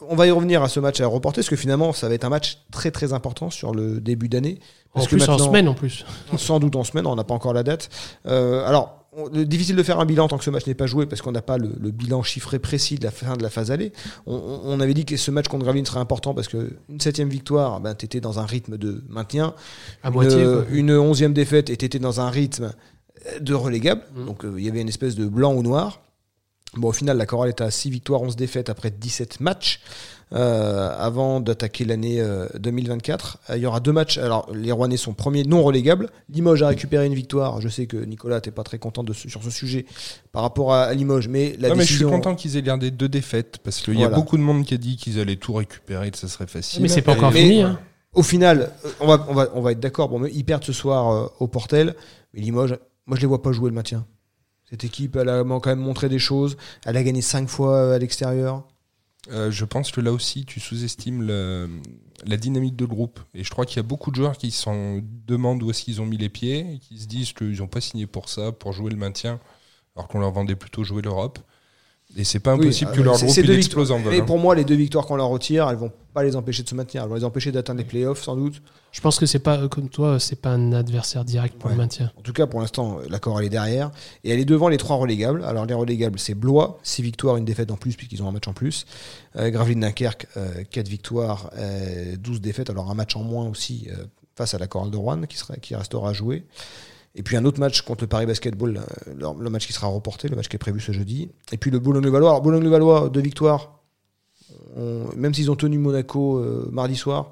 [0.09, 2.25] on va y revenir à ce match à reporter, parce que finalement, ça va être
[2.25, 4.59] un match très très important sur le début d'année.
[4.93, 6.05] En Parce que plus, en semaine, en plus.
[6.37, 7.89] Sans doute en semaine, on n'a pas encore la date.
[8.25, 11.05] Euh, alors, on- difficile de faire un bilan tant que ce match n'est pas joué,
[11.05, 13.71] parce qu'on n'a pas le, le bilan chiffré précis de la fin de la phase
[13.71, 13.91] allée.
[14.25, 17.95] On, avait dit que ce match contre Gravelines serait important, parce qu'une septième victoire, ben,
[17.95, 19.53] tu étais dans un rythme de maintien.
[20.03, 20.41] À moitié.
[20.41, 20.65] Une, quoi.
[20.71, 22.71] une onzième défaite et t'étais dans un rythme
[23.41, 24.01] de relégable.
[24.15, 24.25] Mm.
[24.25, 26.01] Donc euh, il y avait une espèce de blanc ou noir.
[26.75, 29.79] Bon, au final, la chorale est à 6 victoires, 11 défaites après 17 matchs.
[30.33, 33.37] Euh, avant d'attaquer l'année euh, 2024.
[33.49, 34.17] Euh, il y aura deux matchs.
[34.17, 36.09] Alors, les Rouennais sont premiers non relégables.
[36.29, 37.61] Limoges a récupéré une victoire.
[37.61, 39.85] Je sais que Nicolas, t'es pas très content de ce- sur ce sujet
[40.33, 42.91] par rapport à, à Limoges, mais la Non, mais je suis content qu'ils aient gardé
[42.91, 45.53] deux défaites parce qu'il y a beaucoup de monde qui a dit qu'ils allaient tout
[45.53, 46.81] récupérer, que ça serait facile.
[46.81, 47.61] Mais c'est pas Et- encore fini.
[47.61, 47.79] hein.
[48.13, 50.09] Au final, euh, on va, on va, on va être d'accord.
[50.09, 51.95] Bon, ils perdent ce soir euh, au Portel.
[52.33, 54.05] Mais Limoges, moi, je les vois pas jouer le maintien.
[54.69, 56.57] Cette équipe, elle a quand même montré des choses.
[56.85, 58.63] Elle a gagné cinq fois euh, à l'extérieur.
[59.29, 61.21] Euh, je pense que là aussi, tu sous-estimes
[62.25, 63.19] la dynamique de groupe.
[63.33, 66.01] Et je crois qu'il y a beaucoup de joueurs qui s'en demandent où est-ce qu'ils
[66.01, 68.91] ont mis les pieds, qui se disent qu'ils n'ont pas signé pour ça, pour jouer
[68.91, 69.39] le maintien,
[69.95, 71.39] alors qu'on leur vendait plutôt jouer l'Europe.
[72.17, 74.11] Et c'est pas impossible euh, que leur groupe il explose en vol.
[74.11, 74.25] Mais hein.
[74.25, 76.73] pour moi, les deux victoires qu'on leur retire, elles vont pas les empêcher de se
[76.73, 77.03] maintenir.
[77.03, 78.61] Elles vont les empêcher d'atteindre les playoffs, sans doute.
[78.91, 81.75] Je pense que c'est pas, euh, comme toi, c'est pas un adversaire direct pour Ouais.
[81.75, 82.11] le maintien.
[82.17, 83.91] En tout cas, pour l'instant, la Chorale est derrière.
[84.23, 85.43] Et elle est devant les trois relégables.
[85.43, 88.47] Alors, les relégables, c'est Blois, 6 victoires, une défaite en plus, puisqu'ils ont un match
[88.47, 88.85] en plus.
[89.35, 90.27] Euh, Gravelines Dunkerque,
[90.71, 92.71] 4 victoires, euh, 12 défaites.
[92.71, 95.55] Alors, un match en moins aussi euh, face à la Chorale de Rouen, qui, sera,
[95.57, 96.45] qui restera à jouer.
[97.17, 99.87] Et puis un autre match contre le Paris Basketball, euh, le, le match qui sera
[99.87, 101.29] reporté, le match qui est prévu ce jeudi.
[101.51, 102.29] Et puis le Boulogne-le-Valois.
[102.29, 103.79] Alors, Boulogne-le-Valois, deux victoires.
[104.75, 107.31] On- même s'ils ont tenu Monaco euh, mardi soir,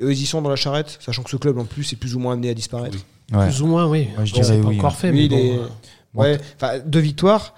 [0.00, 2.14] eux, ils y sont dans la charrette, sachant que ce club, en plus, est plus
[2.14, 2.96] ou moins amené à disparaître.
[3.30, 3.36] Oui.
[3.38, 3.46] Ouais.
[3.46, 4.08] Plus ou moins, oui.
[4.24, 4.94] Je Bon, dirais pas oui, encore hein.
[4.94, 6.20] fait, mais il est- bon.
[6.22, 7.54] Ouais, enfin, deux victoires,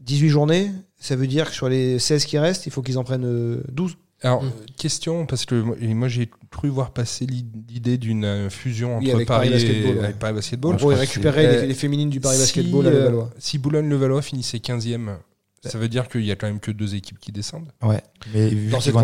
[0.00, 3.04] 18 journées, ça veut dire que sur les 16 qui restent, il faut qu'ils en
[3.04, 3.96] prennent euh, 12.
[4.22, 4.46] Alors, Mm.
[4.46, 9.12] euh, question, parce que moi, j'ai cru voir passer l'idée d'une euh, fusion entre Oui,
[9.12, 10.04] avec Paris, Paris et Basketball, ouais.
[10.04, 10.76] avec Paris Basketball.
[10.94, 13.30] récupéraient Euh, les, les féminines du Paris Si, Basketball à euh, Levallois.
[13.38, 15.18] Si Boulogne-le-Valois finissait 15e
[15.64, 17.68] Ça veut dire qu'il y a quand même que deux équipes qui descendent.
[17.82, 18.00] Ouais,
[18.32, 19.02] mais vu Dans cette la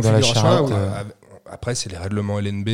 [0.62, 0.72] oui.
[0.72, 1.02] euh,
[1.50, 2.68] Après, c'est les règlements LNB.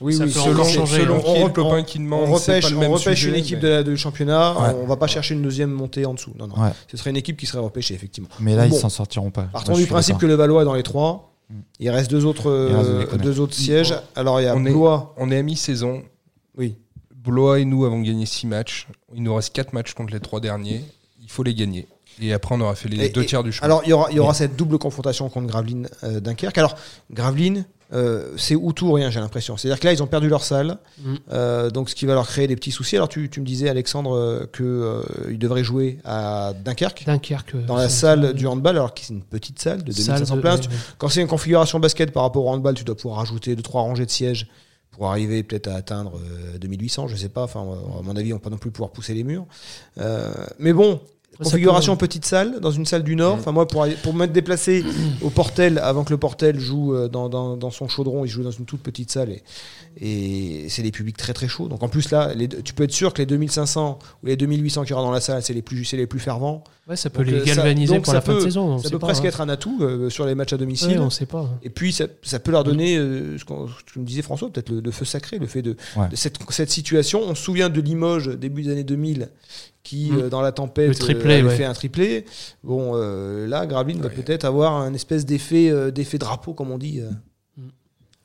[0.00, 1.20] Oui, Ça oui, peut selon, changer, selon- hein.
[1.24, 2.90] Qui est on, le copain on- qui on demande, c'est repêche, pas le on même
[2.92, 4.68] repêche sujet, une équipe mais- de la- championnat, Ouais.
[4.82, 6.32] on va pas chercher une deuxième montée en dessous.
[6.38, 6.54] Non, non.
[6.62, 6.70] Ouais.
[6.90, 8.28] Ce serait une équipe qui serait repêchée, effectivement.
[8.40, 8.76] mais là, Bon.
[8.76, 9.48] ils s'en sortiront pas.
[9.52, 11.33] Partons du principe que le Valois est dans les trois.
[11.78, 13.94] Il reste deux autres, reste euh, deux autres sièges.
[14.16, 15.14] Alors il y a On est- Blois.
[15.18, 16.02] On est à mi-saison.
[16.56, 16.76] Oui.
[17.14, 18.86] Blois et nous avons gagné 6 matchs.
[19.14, 20.84] Il nous reste 4 matchs contre les 3 derniers.
[21.22, 21.86] Il faut les gagner.
[22.20, 23.64] Et après, on aura fait les Et- deux et- tiers du champ.
[23.64, 26.56] Alors il y aura, il y aura Mais- cette double confrontation contre Gravelines euh, Dunkerque.
[26.58, 26.76] Alors
[27.10, 29.56] Gravelines, euh, c'est ou tout ou rien, j'ai l'impression.
[29.56, 31.14] C'est-à-dire que là, ils ont perdu leur salle, Mm.
[31.32, 32.96] euh, donc ce qui va leur créer des petits soucis.
[32.96, 37.04] Alors tu, tu me disais, Alexandre, euh, que euh, ils devraient jouer à Dunkerque.
[37.06, 37.56] Dunkerque.
[37.66, 40.60] Dans la salle du handball, alors que c'est une petite salle de 2500 places.
[40.98, 44.06] Quand c'est une configuration basket par rapport au handball, tu dois pouvoir rajouter 2-3 rangées
[44.06, 44.48] de sièges
[44.90, 46.18] pour arriver peut-être à atteindre
[46.54, 47.42] euh, 2800, je sais pas.
[47.42, 49.44] Enfin, à mon avis, on va pas non plus pouvoir pousser les murs.
[50.58, 51.00] Mais bon,
[51.38, 53.36] configuration peut- petite salle, dans une salle du Nord.
[53.36, 53.40] Mm.
[53.40, 54.84] Enfin, moi, pour, pour m'être déplacé
[55.22, 58.42] au Portel, avant que le Portel joue euh, dans, dans, dans son chaudron, il joue
[58.42, 59.42] dans une toute petite salle et,
[60.00, 61.68] et c'est des publics très très chauds.
[61.68, 64.82] Donc en plus, là, les tu peux être sûr que les 2500 ou les 2800
[64.82, 66.64] qu'il y aura dans la salle, c'est les plus, c'est les plus fervents.
[66.88, 68.74] Ouais, ça peut Donc, les euh, ça- galvaniser donc pour la fin de saison.
[68.74, 69.28] on Ça peut pas, presque hein.
[69.28, 70.90] être un atout euh, sur les matchs à domicile.
[70.90, 71.40] Ouais, on sait pas.
[71.40, 71.58] hein.
[71.62, 73.54] Et puis, ça, ça peut leur donner, euh, ce, que
[73.98, 76.08] me disait François, peut-être le, le feu sacré, le fait de, Ouais.
[76.10, 77.22] de cette, cette situation.
[77.26, 79.30] On se souvient de Limoges, début des années 2000,
[79.84, 80.18] qui, Mm.
[80.18, 81.56] euh, dans la tempête, triplé, euh, avait ouais.
[81.56, 82.24] fait un triplé.
[82.64, 86.78] Bon, euh, là, Gravelines va peut-être avoir un espèce d'effet euh, d'effet drapeau, comme on
[86.78, 87.00] dit.
[87.00, 87.10] euh.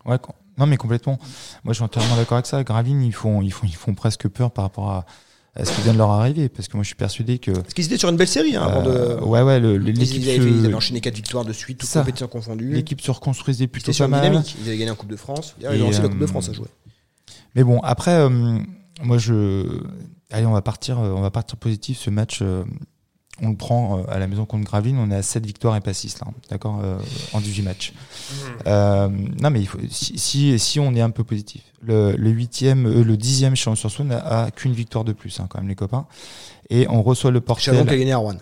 [0.06, 1.20] Ouais, com- non, mais complètement.
[1.64, 2.64] Moi, je suis entièrement d'accord avec ça.
[2.64, 5.06] Gravelines, ils font, ils font, ils font presque peur par rapport à,
[5.56, 7.52] à ce qui vient de leur arriver, parce que moi, je suis persuadé que.
[7.52, 9.24] Parce qu'ils étaient sur une belle série hein, avant euh, de.
[9.24, 12.28] ouais, ouais, Ils, l'équipe ils avaient, ils avaient enchaîné 4 victoires de suite, toutes compétitions
[12.28, 12.72] confondues.
[12.72, 14.22] l'équipe se reconstruisait plutôt pas mal.
[14.22, 14.56] dynamique.
[14.62, 15.56] Ils avaient gagné en Coupe de France.
[15.60, 16.68] Ils ont aussi la euh, Coupe de France à jouer.
[17.56, 18.30] Mais bon, après, euh,
[19.04, 19.66] moi, je.
[20.32, 21.98] Allez, on va partir, euh, on va partir positif.
[21.98, 22.64] Ce match, euh,
[23.42, 24.98] on le prend euh, à la maison contre Gravelines.
[25.00, 26.28] On est à 7 victoires et pas 6, là.
[26.50, 27.00] D'accord euh,
[27.34, 27.94] En 18 matchs.
[28.68, 29.08] Euh,
[29.42, 31.64] non, mais il faut, si, si, si on est un peu positif.
[31.82, 35.40] Le, le 8e, euh, le 10e chez sur Saône a, a qu'une victoire de plus,
[35.40, 36.06] hein, quand même, les copains.
[36.70, 37.74] Et on reçoit le Portel.
[37.74, 38.38] Chalon qui a gagné à Rouen.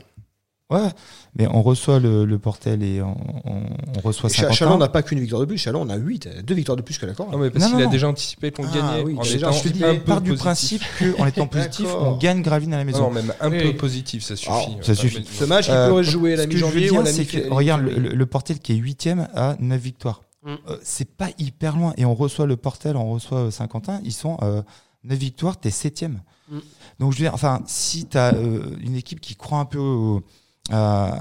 [0.70, 0.90] Ouais,
[1.34, 3.62] mais on reçoit le, le Portel et on, on,
[3.96, 4.54] on reçoit Saint-Quentin.
[4.54, 5.58] Chalon n'a pas qu'une victoire de plus.
[5.58, 7.32] Chalon, on a 8, deux victoires de plus que la Corde.
[7.32, 7.92] Non, mais parce Non, qu'il non, a non.
[7.92, 9.04] déjà anticipé qu'on Ah, gagnait.
[9.06, 10.44] oui, en étant je te dis, un Mais peu part du positif.
[10.46, 13.04] principe qu'en étant positif, on gagne Gravine à la maison.
[13.04, 13.62] non, même un Oui.
[13.64, 14.52] peu positif, ça suffit.
[14.52, 15.26] Alors, On va ça suffit.
[15.26, 16.92] Ce match, il Euh, pourrait se jouer à la Ce que je veux mi-janvier ou
[16.92, 19.56] dire, à la c'est mi que, regarde, le, le- le Portel qui est 8 à
[19.62, 20.22] 9 victoires.
[20.44, 20.50] Mm.
[20.70, 21.94] Euh, c'est pas hyper loin.
[21.96, 24.62] Et on reçoit le Portel, on reçoit euh, Saint-Quentin, ils sont euh,
[25.06, 26.04] 9 victoires, t'es 7
[26.50, 26.60] Mm.
[27.00, 30.24] Donc je veux dire, enfin, si t'as euh, une équipe qui croit un peu au-
[30.72, 31.12] à,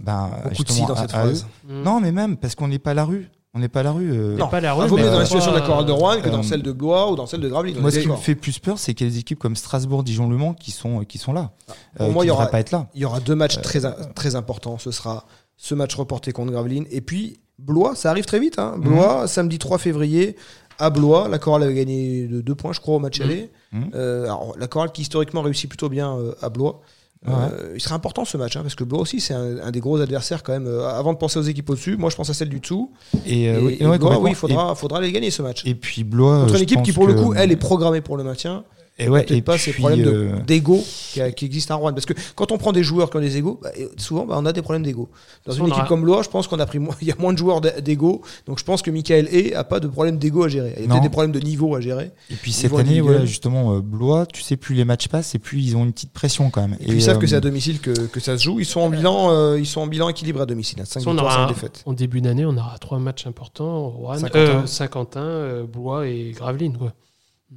[0.00, 1.46] ben, Beaucoup de si dans à- cette phrase.
[1.68, 1.82] Mm.
[1.82, 3.28] Non, mais même parce qu'on n'est pas à la rue.
[3.54, 4.10] On n'est pas à la rue.
[4.10, 4.48] euh, Non.
[4.48, 6.20] pas la Il rue, vaut mieux dans la euh, situation de la Chorale de Rouen
[6.22, 7.78] que dans euh, celle de Blois ou dans celle de Gravelines.
[7.80, 10.02] Moi, ce qui me fait plus peur, c'est qu'il y a des équipes comme Strasbourg,
[10.04, 11.50] Dijon, Le Mans qui sont, qui sont là.
[11.96, 12.86] Pour Euh, moi, il y aura- pas être là.
[12.94, 13.80] Il y aura deux matchs très,
[14.14, 14.78] très importants.
[14.78, 15.26] Ce sera
[15.58, 16.86] ce match reporté contre Gravelines.
[16.90, 18.58] Et puis, Blois, ça arrive très vite.
[18.58, 18.72] Hein.
[18.78, 18.82] Mhm.
[18.84, 20.36] Blois, samedi 3 février,
[20.78, 21.28] à Blois.
[21.28, 23.26] La Chorale avait gagné de deux points, je crois, au match Mhm.
[23.26, 23.50] aller.
[23.72, 23.90] Mhm.
[23.94, 26.80] Euh, alors, la Chorale qui historiquement réussit plutôt bien euh, à Blois.
[27.28, 29.80] Euh, il sera important ce match, hein, parce que Blois aussi, c'est un, un des
[29.80, 30.66] gros adversaires quand même.
[30.66, 32.90] Euh, avant de penser aux équipes au-dessus, moi je pense à celle du dessous.
[33.26, 35.64] Et, Et, euh, oui, et ouais, Blois, oui, il faudra, faudra les gagner ce match.
[35.64, 36.40] Et, et puis Blois.
[36.40, 38.64] Contre une équipe qui, pour le coup, elle est programmée pour le maintien.
[39.04, 41.92] Et ouais, peut-être et pas ces puis, problèmes euh, d'ego qui, qui existent à Rouen.
[41.92, 44.46] Parce que quand on prend des joueurs qui ont des égos, bah, souvent bah, on
[44.46, 45.08] a des problèmes d'ego.
[45.46, 47.12] Dans une on équipe aura- comme Blois, je pense qu'on a pris moins, il y
[47.12, 48.22] a moins de joueurs d'ego.
[48.46, 50.74] Donc je pense que Michael Hay a pas de problème d'ego à gérer.
[50.76, 52.10] Il y a peut-être des problèmes de niveau à gérer.
[52.30, 55.60] Et puis cette année, justement, euh, Blois, tu sais, plus les matchs passent et plus
[55.62, 56.76] ils ont une petite pression quand même.
[56.80, 58.60] Et puis ils savent euh, que c'est à domicile que, que ça se joue.
[58.60, 60.78] Ils sont en bilan, euh, ils sont en bilan équilibré à domicile.
[60.84, 61.82] 5 Si on victoires, aura 5 un- défaites.
[61.86, 64.16] En début d'année, on aura trois matchs importants Rouen,
[64.66, 65.20] Saint-Quentin.
[65.20, 66.76] euh, euh, Blois et Gravelines.
[66.76, 66.92] quoi.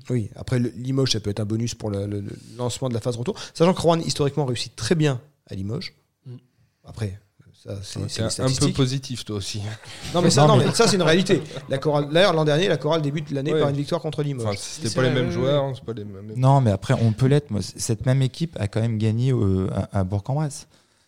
[0.09, 2.93] Oui, après le- Limoges, ça peut être un bonus pour le, le- le lancement de
[2.93, 3.35] la phase retour.
[3.53, 5.93] Sachant que Rouen, historiquement, réussit très bien à Limoges.
[6.25, 6.35] Mm.
[6.83, 7.19] Après,
[7.53, 9.61] ça, c'est un peu positif, toi aussi.
[10.13, 11.41] Non, mais ça, Non, non, mais- ça c'est une réalité.
[11.69, 13.59] La chorale, d'ailleurs, l'an dernier, la chorale débute l'année Ouais.
[13.59, 14.45] par une victoire contre Limoges.
[14.45, 16.33] Enfin, c'était pas les mêmes joueurs, hein, c'est pas les mêmes.
[16.35, 17.47] Non, mais après, on peut l'être.
[17.61, 20.67] Cette même équipe a quand même gagné euh, à, à Bourg-en-Bresse.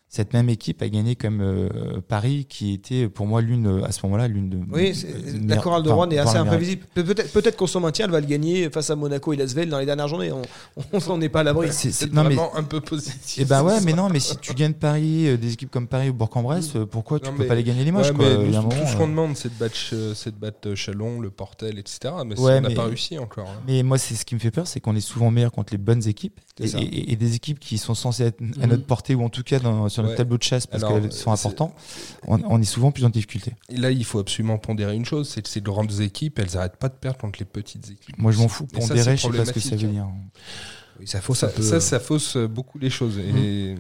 [0.10, 3.92] Cette même équipe a gagné comme euh, Paris, qui était pour moi l'une, euh, à
[3.92, 4.58] ce moment-là, l'une de.
[4.72, 6.86] oui, euh, la chorale de Rouen est assez imprévisible.
[6.96, 9.80] Pe- Peut-être qu'on s'en maintient, elle va le gagner face à Monaco et Lasvel dans
[9.80, 10.32] les dernières journées.
[10.32, 11.68] On n'en est pas à l'abri.
[11.72, 13.36] C'est- non, mais vraiment un peu positif.
[13.38, 16.10] Eh ben ouais, mais non, mais si tu gagnes Paris, euh, des équipes comme Paris
[16.10, 18.52] ou Bourg-en-Bresse, euh, pourquoi tu Non, peux mais- pas les gagner Limoges Ouais, quoi mais
[18.80, 22.14] tout ce qu'on demande, c'est de battre, euh, c'est de battre Chalon, le Portel, etc.
[22.26, 23.50] Mais ça, on n'a pas réussi encore.
[23.50, 23.62] hein.
[23.68, 25.78] Mais moi, c'est ce qui me fait peur, c'est qu'on est souvent meilleur contre les
[25.78, 28.70] bonnes équipes et, et- et des équipes qui sont censées être à Mhm.
[28.72, 30.18] notre portée ou en tout cas dans, sur notre Ouais.
[30.18, 31.74] tableau de chasse parce qu'elles sont importantes.
[32.28, 33.54] On, on est souvent plus en difficulté.
[33.70, 36.78] Et là, il faut absolument pondérer une chose, c'est que ces grandes équipes, elles n'arrêtent
[36.78, 38.18] pas de perdre contre les petites équipes.
[38.18, 38.68] Moi, je m'en fous.
[38.74, 40.08] Ça, Pondérer, c'est je sais pas ce que ça veut dire.
[41.00, 41.62] Oui, ça fausse Ça, peu.
[41.62, 43.18] ça, ça fausse beaucoup les choses.
[43.20, 43.76] Et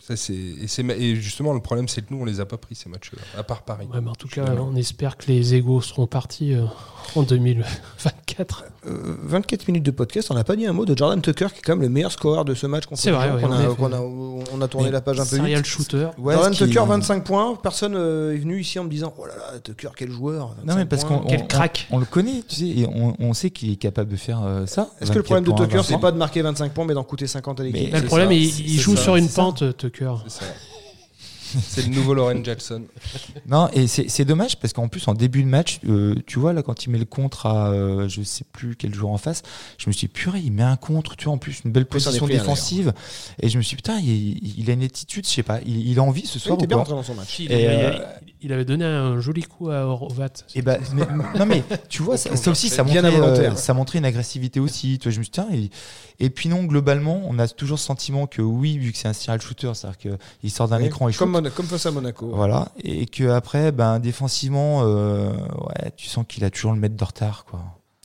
[0.00, 2.58] Ça, c'est, et, c'est, et justement, le problème, c'est que nous, on les a pas
[2.58, 3.86] pris, ces matchs-là, à part Paris.
[3.90, 6.66] Ouais, mais en tout cas, on espère que les égaux seront partis euh,
[7.14, 8.14] en 2024.
[8.40, 11.58] Euh, 24 minutes de podcast, on n'a pas dit un mot de Jordan Tucker, qui
[11.58, 14.00] est quand même le meilleur scoreur de ce match contre C'est vrai, ouais, a, a-
[14.52, 15.44] on a tourné Mais la page un peu vite.
[15.44, 16.08] Serial shooter.
[16.18, 17.58] Ouais, Jordan Tucker, 25 points.
[17.62, 20.66] Personne euh, est venu ici en me disant Oh là là, Tucker, quel joueur 25
[20.66, 21.86] Non mais parce qu'on Quel on- crack.
[21.90, 24.42] on, on le connaît, tu sais, et on, on sait qu'il est capable de faire
[24.44, 24.90] euh, ça.
[25.00, 26.94] Est-ce que le 24 problème de Tucker, 20 c'est pas de marquer 25 points, mais
[26.94, 27.94] d'en coûter 50 à l'équipe?
[27.94, 30.12] Le problème, ça, il, joue ça, sur une pente, Tucker.
[30.26, 30.46] C'est ça.
[31.60, 32.84] C'est le nouveau Lauren Jackson.
[33.46, 36.52] Non, et c'est c'est dommage parce qu'en plus en début de match, euh, tu vois
[36.52, 39.42] là quand il met le contre à euh, je sais plus quel joueur en face,
[39.78, 41.82] je me suis dit purée, il met un contre, tu vois en plus une belle
[41.84, 42.92] Oui, position pris un, défensive
[43.40, 45.88] et je me suis dit putain, il, il a une attitude, je sais pas, il,
[45.88, 47.38] il a envie ce Il soir était ou bien pas dans son match.
[47.38, 47.92] Il, Et, il- euh,
[48.26, 50.28] il avait donné un joli coup à Horvat.
[50.54, 51.06] Et bah, mais-
[51.38, 54.98] non mais tu vois ça, ça aussi ça montrait, euh, ça montrait une agressivité aussi.
[54.98, 55.70] Tu vois, je me suis dit, tiens, et,
[56.24, 59.12] et puis non globalement on a toujours ce sentiment que oui vu que c'est un
[59.12, 60.08] serial shooter, c'est-à-dire que
[60.42, 61.18] il sort d'un Oui, écran et shoot.
[61.20, 62.30] comme, Mona- comme face à Monaco.
[62.34, 66.96] Voilà, et que après, ben défensivement, euh, ouais, tu sens qu'il a toujours le mètre
[66.96, 67.60] de retard, quoi.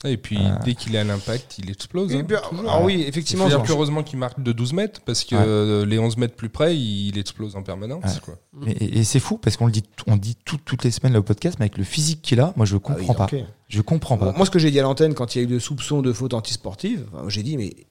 [0.06, 0.60] Et puis, Ah.
[0.64, 2.14] dès qu'il est à l'impact, il explose.
[2.14, 2.66] Et hein, toujours.
[2.70, 3.48] ah oui, effectivement.
[3.48, 5.36] C'est-à-dire je- qu'heureusement qu'il marque de 12 mètres, parce que
[5.82, 5.86] Ouais.
[5.86, 8.04] les 11 mètres plus près, il explose en permanence.
[8.06, 8.20] Ouais.
[8.24, 8.36] Quoi.
[8.66, 11.14] Et, et- et c'est fou parce qu'on le dit, on dit tout- toutes les semaines
[11.14, 13.28] là au podcast, mais avec le physique qu'il a, moi je Ah oui, comprends pas.
[13.68, 14.32] Je comprends pas.
[14.32, 16.12] Moi, ce que j'ai dit à l'antenne quand il y a eu le soupçon de
[16.14, 17.86] faute antisportive, enfin, j'ai dit, mais il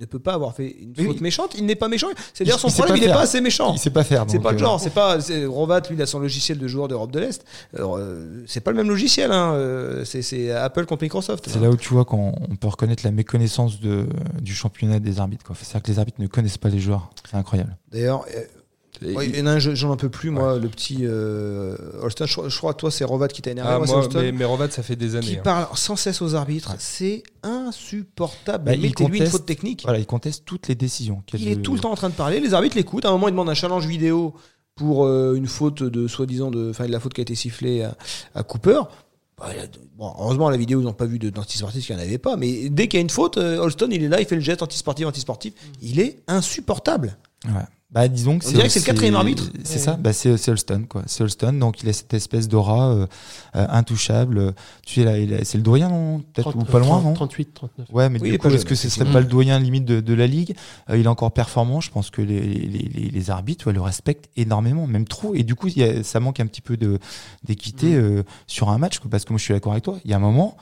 [0.00, 1.20] ne peut pas avoir fait une faute oui.
[1.20, 1.54] méchante.
[1.56, 2.08] Il n'est pas méchant.
[2.32, 3.72] C'est Il- d'ailleurs son il problème, il n'est pas assez méchant.
[3.74, 4.24] Il sait pas faire.
[4.28, 6.88] C'est pas le euh, genre, c'est pas Rovat lui il a son logiciel de joueur
[6.88, 7.44] d'Europe de l'Est.
[7.78, 9.54] Euh, c'est pas le même logiciel hein.
[9.54, 11.48] euh, c'est Apple contre Microsoft.
[11.48, 14.06] C'est là où tu vois qu'on on peut reconnaître la méconnaissance de,
[14.40, 15.44] du championnat des arbitres.
[15.54, 17.10] C'est-à-dire que les arbitres ne connaissent pas les joueurs.
[17.28, 17.76] C'est incroyable.
[17.92, 18.24] D'ailleurs,
[19.02, 21.76] euh, il y en a un, je- j'en en peux plus moi, le petit euh,
[22.02, 22.26] Holston.
[22.26, 23.70] Je, je crois toi c'est Rovat qui t'a énervé.
[23.72, 25.26] Ah, moi, mais, mais Rovat, ça fait des années.
[25.26, 25.42] qui hein.
[25.42, 26.76] parle sans cesse aux arbitres, Ouais.
[26.78, 28.64] c'est insupportable.
[28.64, 29.82] Bah, il Mettez-lui une conteste- faute technique.
[29.84, 31.22] Voilà, ils contestent toutes les décisions.
[31.34, 32.40] Il est tout le temps en train de parler.
[32.40, 33.04] Les arbitres l'écoutent.
[33.04, 34.34] À un moment, il demande un challenge vidéo
[34.74, 37.82] pour euh, une faute de soi-disant de, enfin, de la faute qui a été sifflée
[37.82, 37.96] à,
[38.34, 38.80] à Cooper.
[39.38, 42.04] Bah, il a- bon, heureusement, la vidéo, ils n'ont pas vu d'antisportif qu'il n'y en
[42.04, 42.36] avait pas.
[42.36, 44.40] Mais dès qu'il y a une faute, euh, Holston, il est là, il fait le
[44.40, 45.54] geste antisportif, antisportif.
[45.82, 47.16] Il est insupportable.
[47.46, 47.52] Ouais.
[47.94, 49.50] Bah, disons que On dirait que c'est le quatrième arbitre.
[49.62, 51.02] C'est ça, bah, c'est Holston, quoi.
[51.06, 53.06] C'est Holston, donc il a cette espèce d'aura euh,
[53.54, 54.52] euh, intouchable.
[54.84, 56.18] Tu sais, là, il a- c'est le doyen, non?
[56.32, 57.14] Peut-être, ou pas loin, non?
[57.14, 57.86] 38, 39.
[57.92, 60.12] Ouais, mais Oui, du coup, est-ce que ce serait pas le doyen limite de, de
[60.14, 60.56] la ligue?
[60.90, 61.80] Euh, Il est encore performant.
[61.80, 65.34] Je pense que les, les, les- les arbitres ouais, le respectent énormément, même trop.
[65.36, 66.98] Et du coup, il y a- ça manque un petit peu de
[67.44, 69.98] d'équité euh, sur un match, quoi, parce que moi, je suis d'accord avec toi.
[70.04, 70.56] Il y a un moment,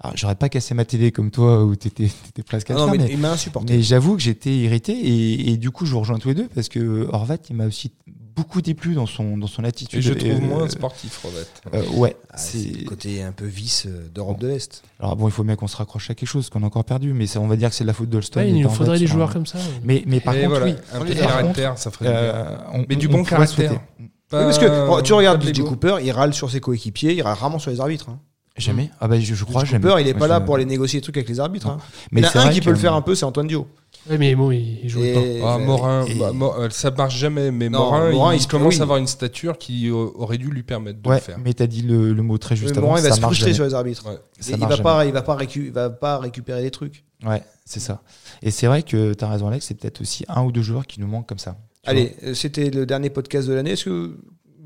[0.00, 2.84] alors, j'aurais pas cassé ma télé comme toi où t'étais étais presque à Ah non,
[2.86, 3.74] faire, mais, mais, il m'a insupporté.
[3.76, 6.48] mais j'avoue que j'étais irrité et, et du coup, je vous rejoins tous les deux
[6.54, 7.90] parce que Horvat, il m'a aussi
[8.36, 9.98] beaucoup déplu dans son dans son attitude.
[9.98, 11.38] Et je trouve Euh, moins sportif, Rovat.
[11.74, 14.84] euh, ouais, Ah, c'est le côté un peu vice euh, d'Europe de l'Est.
[15.00, 17.12] Alors bon, il faut bien qu'on se raccroche à quelque chose qu'on a encore perdu,
[17.12, 18.38] mais ça, on va dire que c'est de la faute d'Holston.
[18.38, 19.58] Ouais, et il nous faudrait des sur un- joueurs comme ça.
[19.82, 20.72] Mais, mais par Et contre, voilà, oui.
[20.92, 23.70] un Par peu de contre, caractère, ça ferait euh, on- Mais du on bon caractère.
[23.70, 23.80] souhaiter.
[23.98, 25.62] Oui, parce que oh, tu regardes DJ.
[25.62, 28.08] Cooper, il râle sur ses coéquipiers, il râle rarement sur les arbitres.
[28.10, 28.20] hein.
[28.58, 29.86] Jamais Ah bah je, je crois jamais.
[29.88, 31.68] Cooper, il est pas là pour aller négocier des trucs avec les arbitres.
[31.68, 31.78] Hein.
[32.12, 33.14] Mais il y en c'est a un vrai qui que- peut le faire un peu,
[33.14, 33.66] c'est Antoine Dio.
[34.10, 35.54] Ouais, mais bon, il, il joue Et- pas.
[35.54, 38.74] Ah, Morin, Et- bah, Mo- euh, ça marche jamais, mais Non, Morin, Morin, il, commence
[38.74, 38.80] oui.
[38.80, 41.38] à avoir une stature qui euh, aurait dû lui permettre de Ouais, le faire.
[41.38, 42.88] mais t'as dit le, le mot très juste Mais avant.
[42.88, 43.54] Morin, il va ça se marche frustrer jamais.
[43.56, 44.06] sur les arbitres.
[44.08, 44.18] Ouais.
[44.40, 44.82] Ça il, il marche va jamais.
[44.84, 47.04] pas, il va pas, récu- il va pas récupérer des trucs.
[47.26, 48.02] Ouais, c'est ça.
[48.42, 49.66] Et c'est vrai que t'as raison, Alex.
[49.66, 51.56] C'est peut-être aussi un ou deux joueurs qui nous manquent comme ça.
[51.84, 53.72] Tu Allez, euh, c'était le dernier podcast de l'année.
[53.72, 54.16] Est-ce que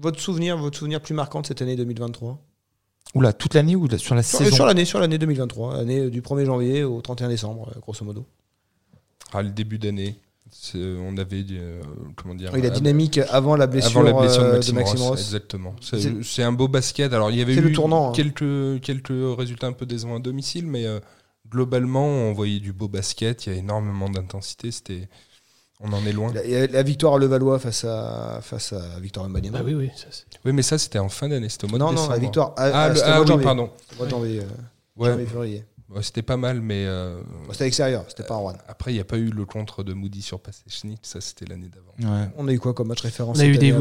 [0.01, 2.39] votre souvenir, votre souvenir plus marquant de cette année 2023 vois.
[3.15, 6.11] Oula, toute l'année ou sur la Sur, saison sur l'année, sur l'année 2023, l'année euh,
[6.11, 8.25] du 1er janvier au 31 décembre, euh, grosso modo.
[9.35, 10.17] Ah, le début d'année,
[10.51, 11.83] c'est- on avait, euh,
[12.17, 15.01] comment dire, Oui, la euh, dynamique avant la blessure, avant la blessure euh, de Maxime,
[15.01, 15.75] Ross, exactement.
[16.23, 17.13] C'est un beau basket.
[17.13, 18.13] Alors il y avait eu le tournant, hein.
[18.15, 20.99] quelques quelques résultats un peu décevants à domicile, mais euh,
[21.51, 23.45] globalement on voyait du beau basket.
[23.47, 24.71] Il y a énormément d'intensité.
[24.71, 25.09] C'était,
[25.83, 26.33] on en est loin.
[26.33, 29.59] La, la- victoire à Levallois face à, face à Victor Mbanyama.
[29.59, 29.91] Bah oui, oui.
[29.97, 31.49] ça, c'est- Oui, mais ça c'était en fin d'année.
[31.49, 32.13] C'était au mois non, de non, décembre.
[32.15, 33.71] la victoire à, Ah, à- le- ah oui, pardon.
[33.93, 34.45] Au mois de janvier, euh,
[34.97, 35.65] Ouais, janvier, février.
[35.95, 38.55] Ouais, c'était pas mal, mais euh, c'était à l'extérieur, c'était pas en Rouen.
[38.69, 40.99] après il n'y a pas eu le contre de Moody sur Passechnik.
[41.03, 42.15] Ça c'était l'année d'avant.
[42.15, 42.29] Ouais.
[42.37, 43.79] On a eu quoi comme match référence On a eu des, à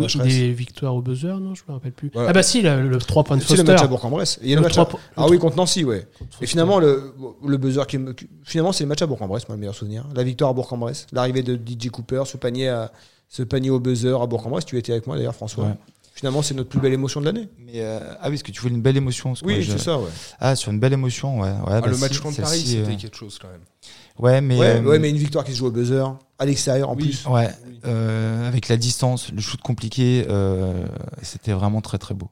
[0.53, 2.11] victoires au buzzer, non Je me rappelle plus.
[2.15, 2.25] Ouais.
[2.27, 3.71] Ah bah si, le, le 3 points de C'est le Foster.
[3.73, 4.39] match à Bourg-en-Bresse.
[4.41, 6.07] Il y a le Le match à- Ah oui, contre Nancy, ouais.
[6.41, 7.13] Et finalement, le,
[7.45, 10.05] le buzzer qui me- qui- finalement, c'est le match à Bourg-en-Bresse, moi, le meilleur souvenir.
[10.15, 12.91] La victoire à Bourg-en-Bresse, l'arrivée de DJ Cooper, ce panier, à,
[13.29, 14.65] ce panier au buzzer à Bourg-en-Bresse.
[14.65, 15.75] Tu étais avec moi d'ailleurs, François.
[16.21, 17.49] Finalement, c'est notre plus belle émotion de l'année.
[17.57, 19.33] Mais euh, ah oui, parce que tu voulais une belle émotion.
[19.43, 20.07] Oui, je- c'est ça, ouais.
[20.39, 21.49] Ah, sur une belle émotion, ouais.
[21.49, 23.61] ouais Ah, bah le si, match contre Paris, c'était euh, quelque chose quand même.
[24.19, 24.59] Ouais, mais.
[24.59, 26.03] ouais, euh, ouais, mais une victoire qui se joue au buzzer,
[26.37, 27.05] à l'extérieur en Oui.
[27.05, 27.25] plus.
[27.25, 27.49] Ouais,
[27.87, 30.85] euh, avec la distance, le shoot compliqué, euh,
[31.23, 32.29] c'était vraiment très très beau.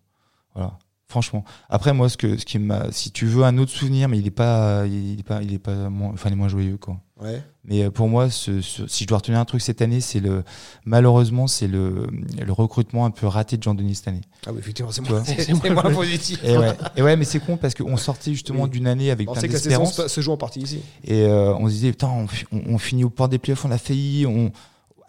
[0.54, 0.78] Voilà.
[1.12, 1.44] Franchement.
[1.70, 4.28] Après, moi, ce que, ce qui m'a, si tu veux un autre souvenir, mais il
[4.28, 6.98] est pas, il est pas, il est pas moins, enfin, il est moins joyeux, quoi.
[7.20, 7.42] Ouais.
[7.66, 10.20] Mais euh, pour moi, ce, ce- si je dois retenir un truc cette année, c'est
[10.20, 10.44] le,
[10.86, 12.08] malheureusement, c'est le,
[12.40, 14.22] le recrutement un peu raté de Jean-Denis cette année.
[14.46, 15.24] Ah oui, effectivement, c'est moins,
[15.74, 16.40] moins positif.
[16.44, 18.70] Et ouais, et ouais, mais c'est con parce qu'on sortait justement Oui.
[18.70, 20.12] d'une année avec On plein sait que la saison d'espérance.
[20.14, 20.80] se joue en partie ici.
[21.04, 22.28] Et euh, on se disait, putain, on,
[22.68, 24.52] on finit au port des playoffs, on a failli, on,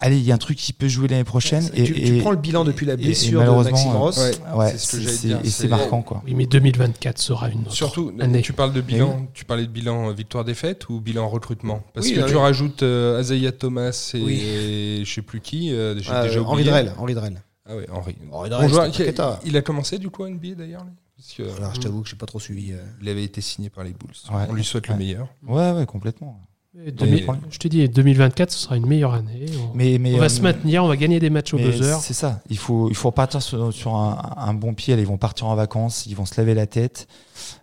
[0.01, 1.69] allez, il y a un truc qui peut jouer l'année prochaine.
[1.73, 4.17] Et, tu, tu prends le bilan depuis la et- et blessure de Maxime euh, Ross.
[4.17, 4.31] ouais.
[4.55, 6.21] Ouais, C'est ce que c'est- j'allais c'est- dire, et c'est c'est- marquant, quoi.
[6.25, 8.41] Oui, mais 2024 sera une autre Surtout, année.
[8.41, 11.83] tu parles de bilan, tu parlais de bilan euh, victoire-défaite ou bilan recrutement?
[11.93, 14.41] Parce Oui, que non, tu rajoutes euh, Azaya Thomas et, Oui.
[14.43, 16.63] et je sais plus qui, euh, j'ai Euh, déjà Henri.
[16.63, 16.93] Drell.
[16.97, 17.41] Henri Drell.
[17.69, 18.15] Ah ouais, Henri.
[18.31, 18.69] Henri Drell,
[19.45, 20.85] il a commencé du coup à NBA d'ailleurs
[21.37, 22.71] que, Alors, je t'avoue que je n'ai pas trop suivi.
[22.73, 22.77] euh.
[23.01, 24.09] il avait été signé par les Bulls.
[24.35, 24.47] Ouais.
[24.49, 24.93] On lui souhaite Ouais.
[24.95, 25.27] le meilleur.
[25.47, 26.41] Ouais, ouais, complètement.
[26.85, 29.45] Et 2000 Mais- je te dis, 2024, ce sera une meilleure année.
[29.71, 31.65] On, Mais, mais, on va euh, se maintenir, on va gagner des matchs au mais
[31.65, 31.97] buzzer.
[31.99, 32.39] C'est ça.
[32.49, 34.95] Il faut, il faut repartir sur, sur un, un bon pied.
[34.95, 37.07] Ils vont partir en vacances, ils vont se laver la tête.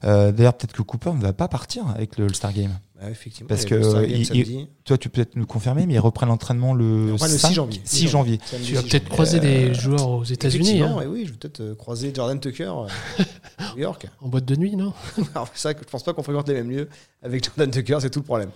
[0.04, 2.78] Euh, D'ailleurs, peut-être que Cooper ne va pas partir avec le, le Star Game.
[3.00, 3.48] Ouais, effectivement.
[3.48, 4.66] Parce que, il-.
[4.84, 7.48] Toi, tu peux peut-être nous confirmer, mais ils reprennent l'entraînement le, On va le 5
[7.48, 7.80] 6 janvier.
[7.84, 8.40] 6 janvier.
[8.44, 11.30] Samedi, Tu vas 6 peut-être croiser des Euh, joueurs aux États-Unis, hein, et oui, je
[11.30, 13.22] vais peut-être euh, croiser Jordan Tucker euh,
[13.58, 14.06] à New York.
[14.20, 14.92] en boîte de nuit, non?
[15.34, 16.88] Alors, c'est vrai que je pense pas qu'on fréquente les mêmes lieux
[17.22, 18.50] avec Jordan Tucker, c'est tout le problème.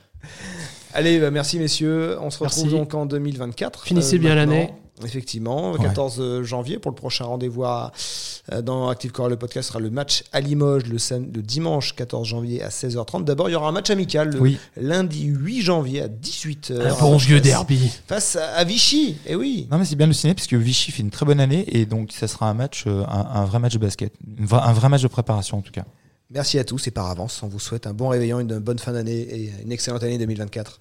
[0.94, 2.18] Allez, bah, merci messieurs.
[2.20, 2.76] On se retrouve Merci.
[2.78, 3.84] donc en 2024.
[3.84, 4.70] Finissez bien l'année.
[5.04, 5.84] Effectivement, le Ouais.
[5.86, 9.28] 14 janvier pour le prochain rendez-vous euh, dans Active Core.
[9.30, 13.24] Le podcast sera le match à Limoges le, dimanche 14 janvier à 16h30.
[13.24, 14.58] D'abord, il y aura un match amical le Oui.
[14.76, 16.80] lundi 8 janvier à 18h.
[16.80, 17.90] Un bon vieux derby.
[18.06, 19.16] Face à Vichy.
[19.26, 19.66] Et oui.
[19.70, 22.12] Non, mais c'est bien le ciné, puisque Vichy fait une très bonne année, et donc
[22.12, 24.12] ça sera un match, euh, un, un vrai match de basket.
[24.40, 25.84] Vra- un vrai match de préparation, en tout cas.
[26.30, 28.92] Merci à tous et par avance, on vous souhaite un bon réveillon, une bonne fin
[28.92, 30.80] d'année et une excellente année 2024.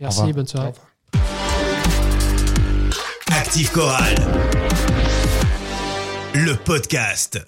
[0.00, 0.72] Merci, bonne soirée.
[3.38, 4.16] Active Chorale.
[6.34, 7.40] Le podcast.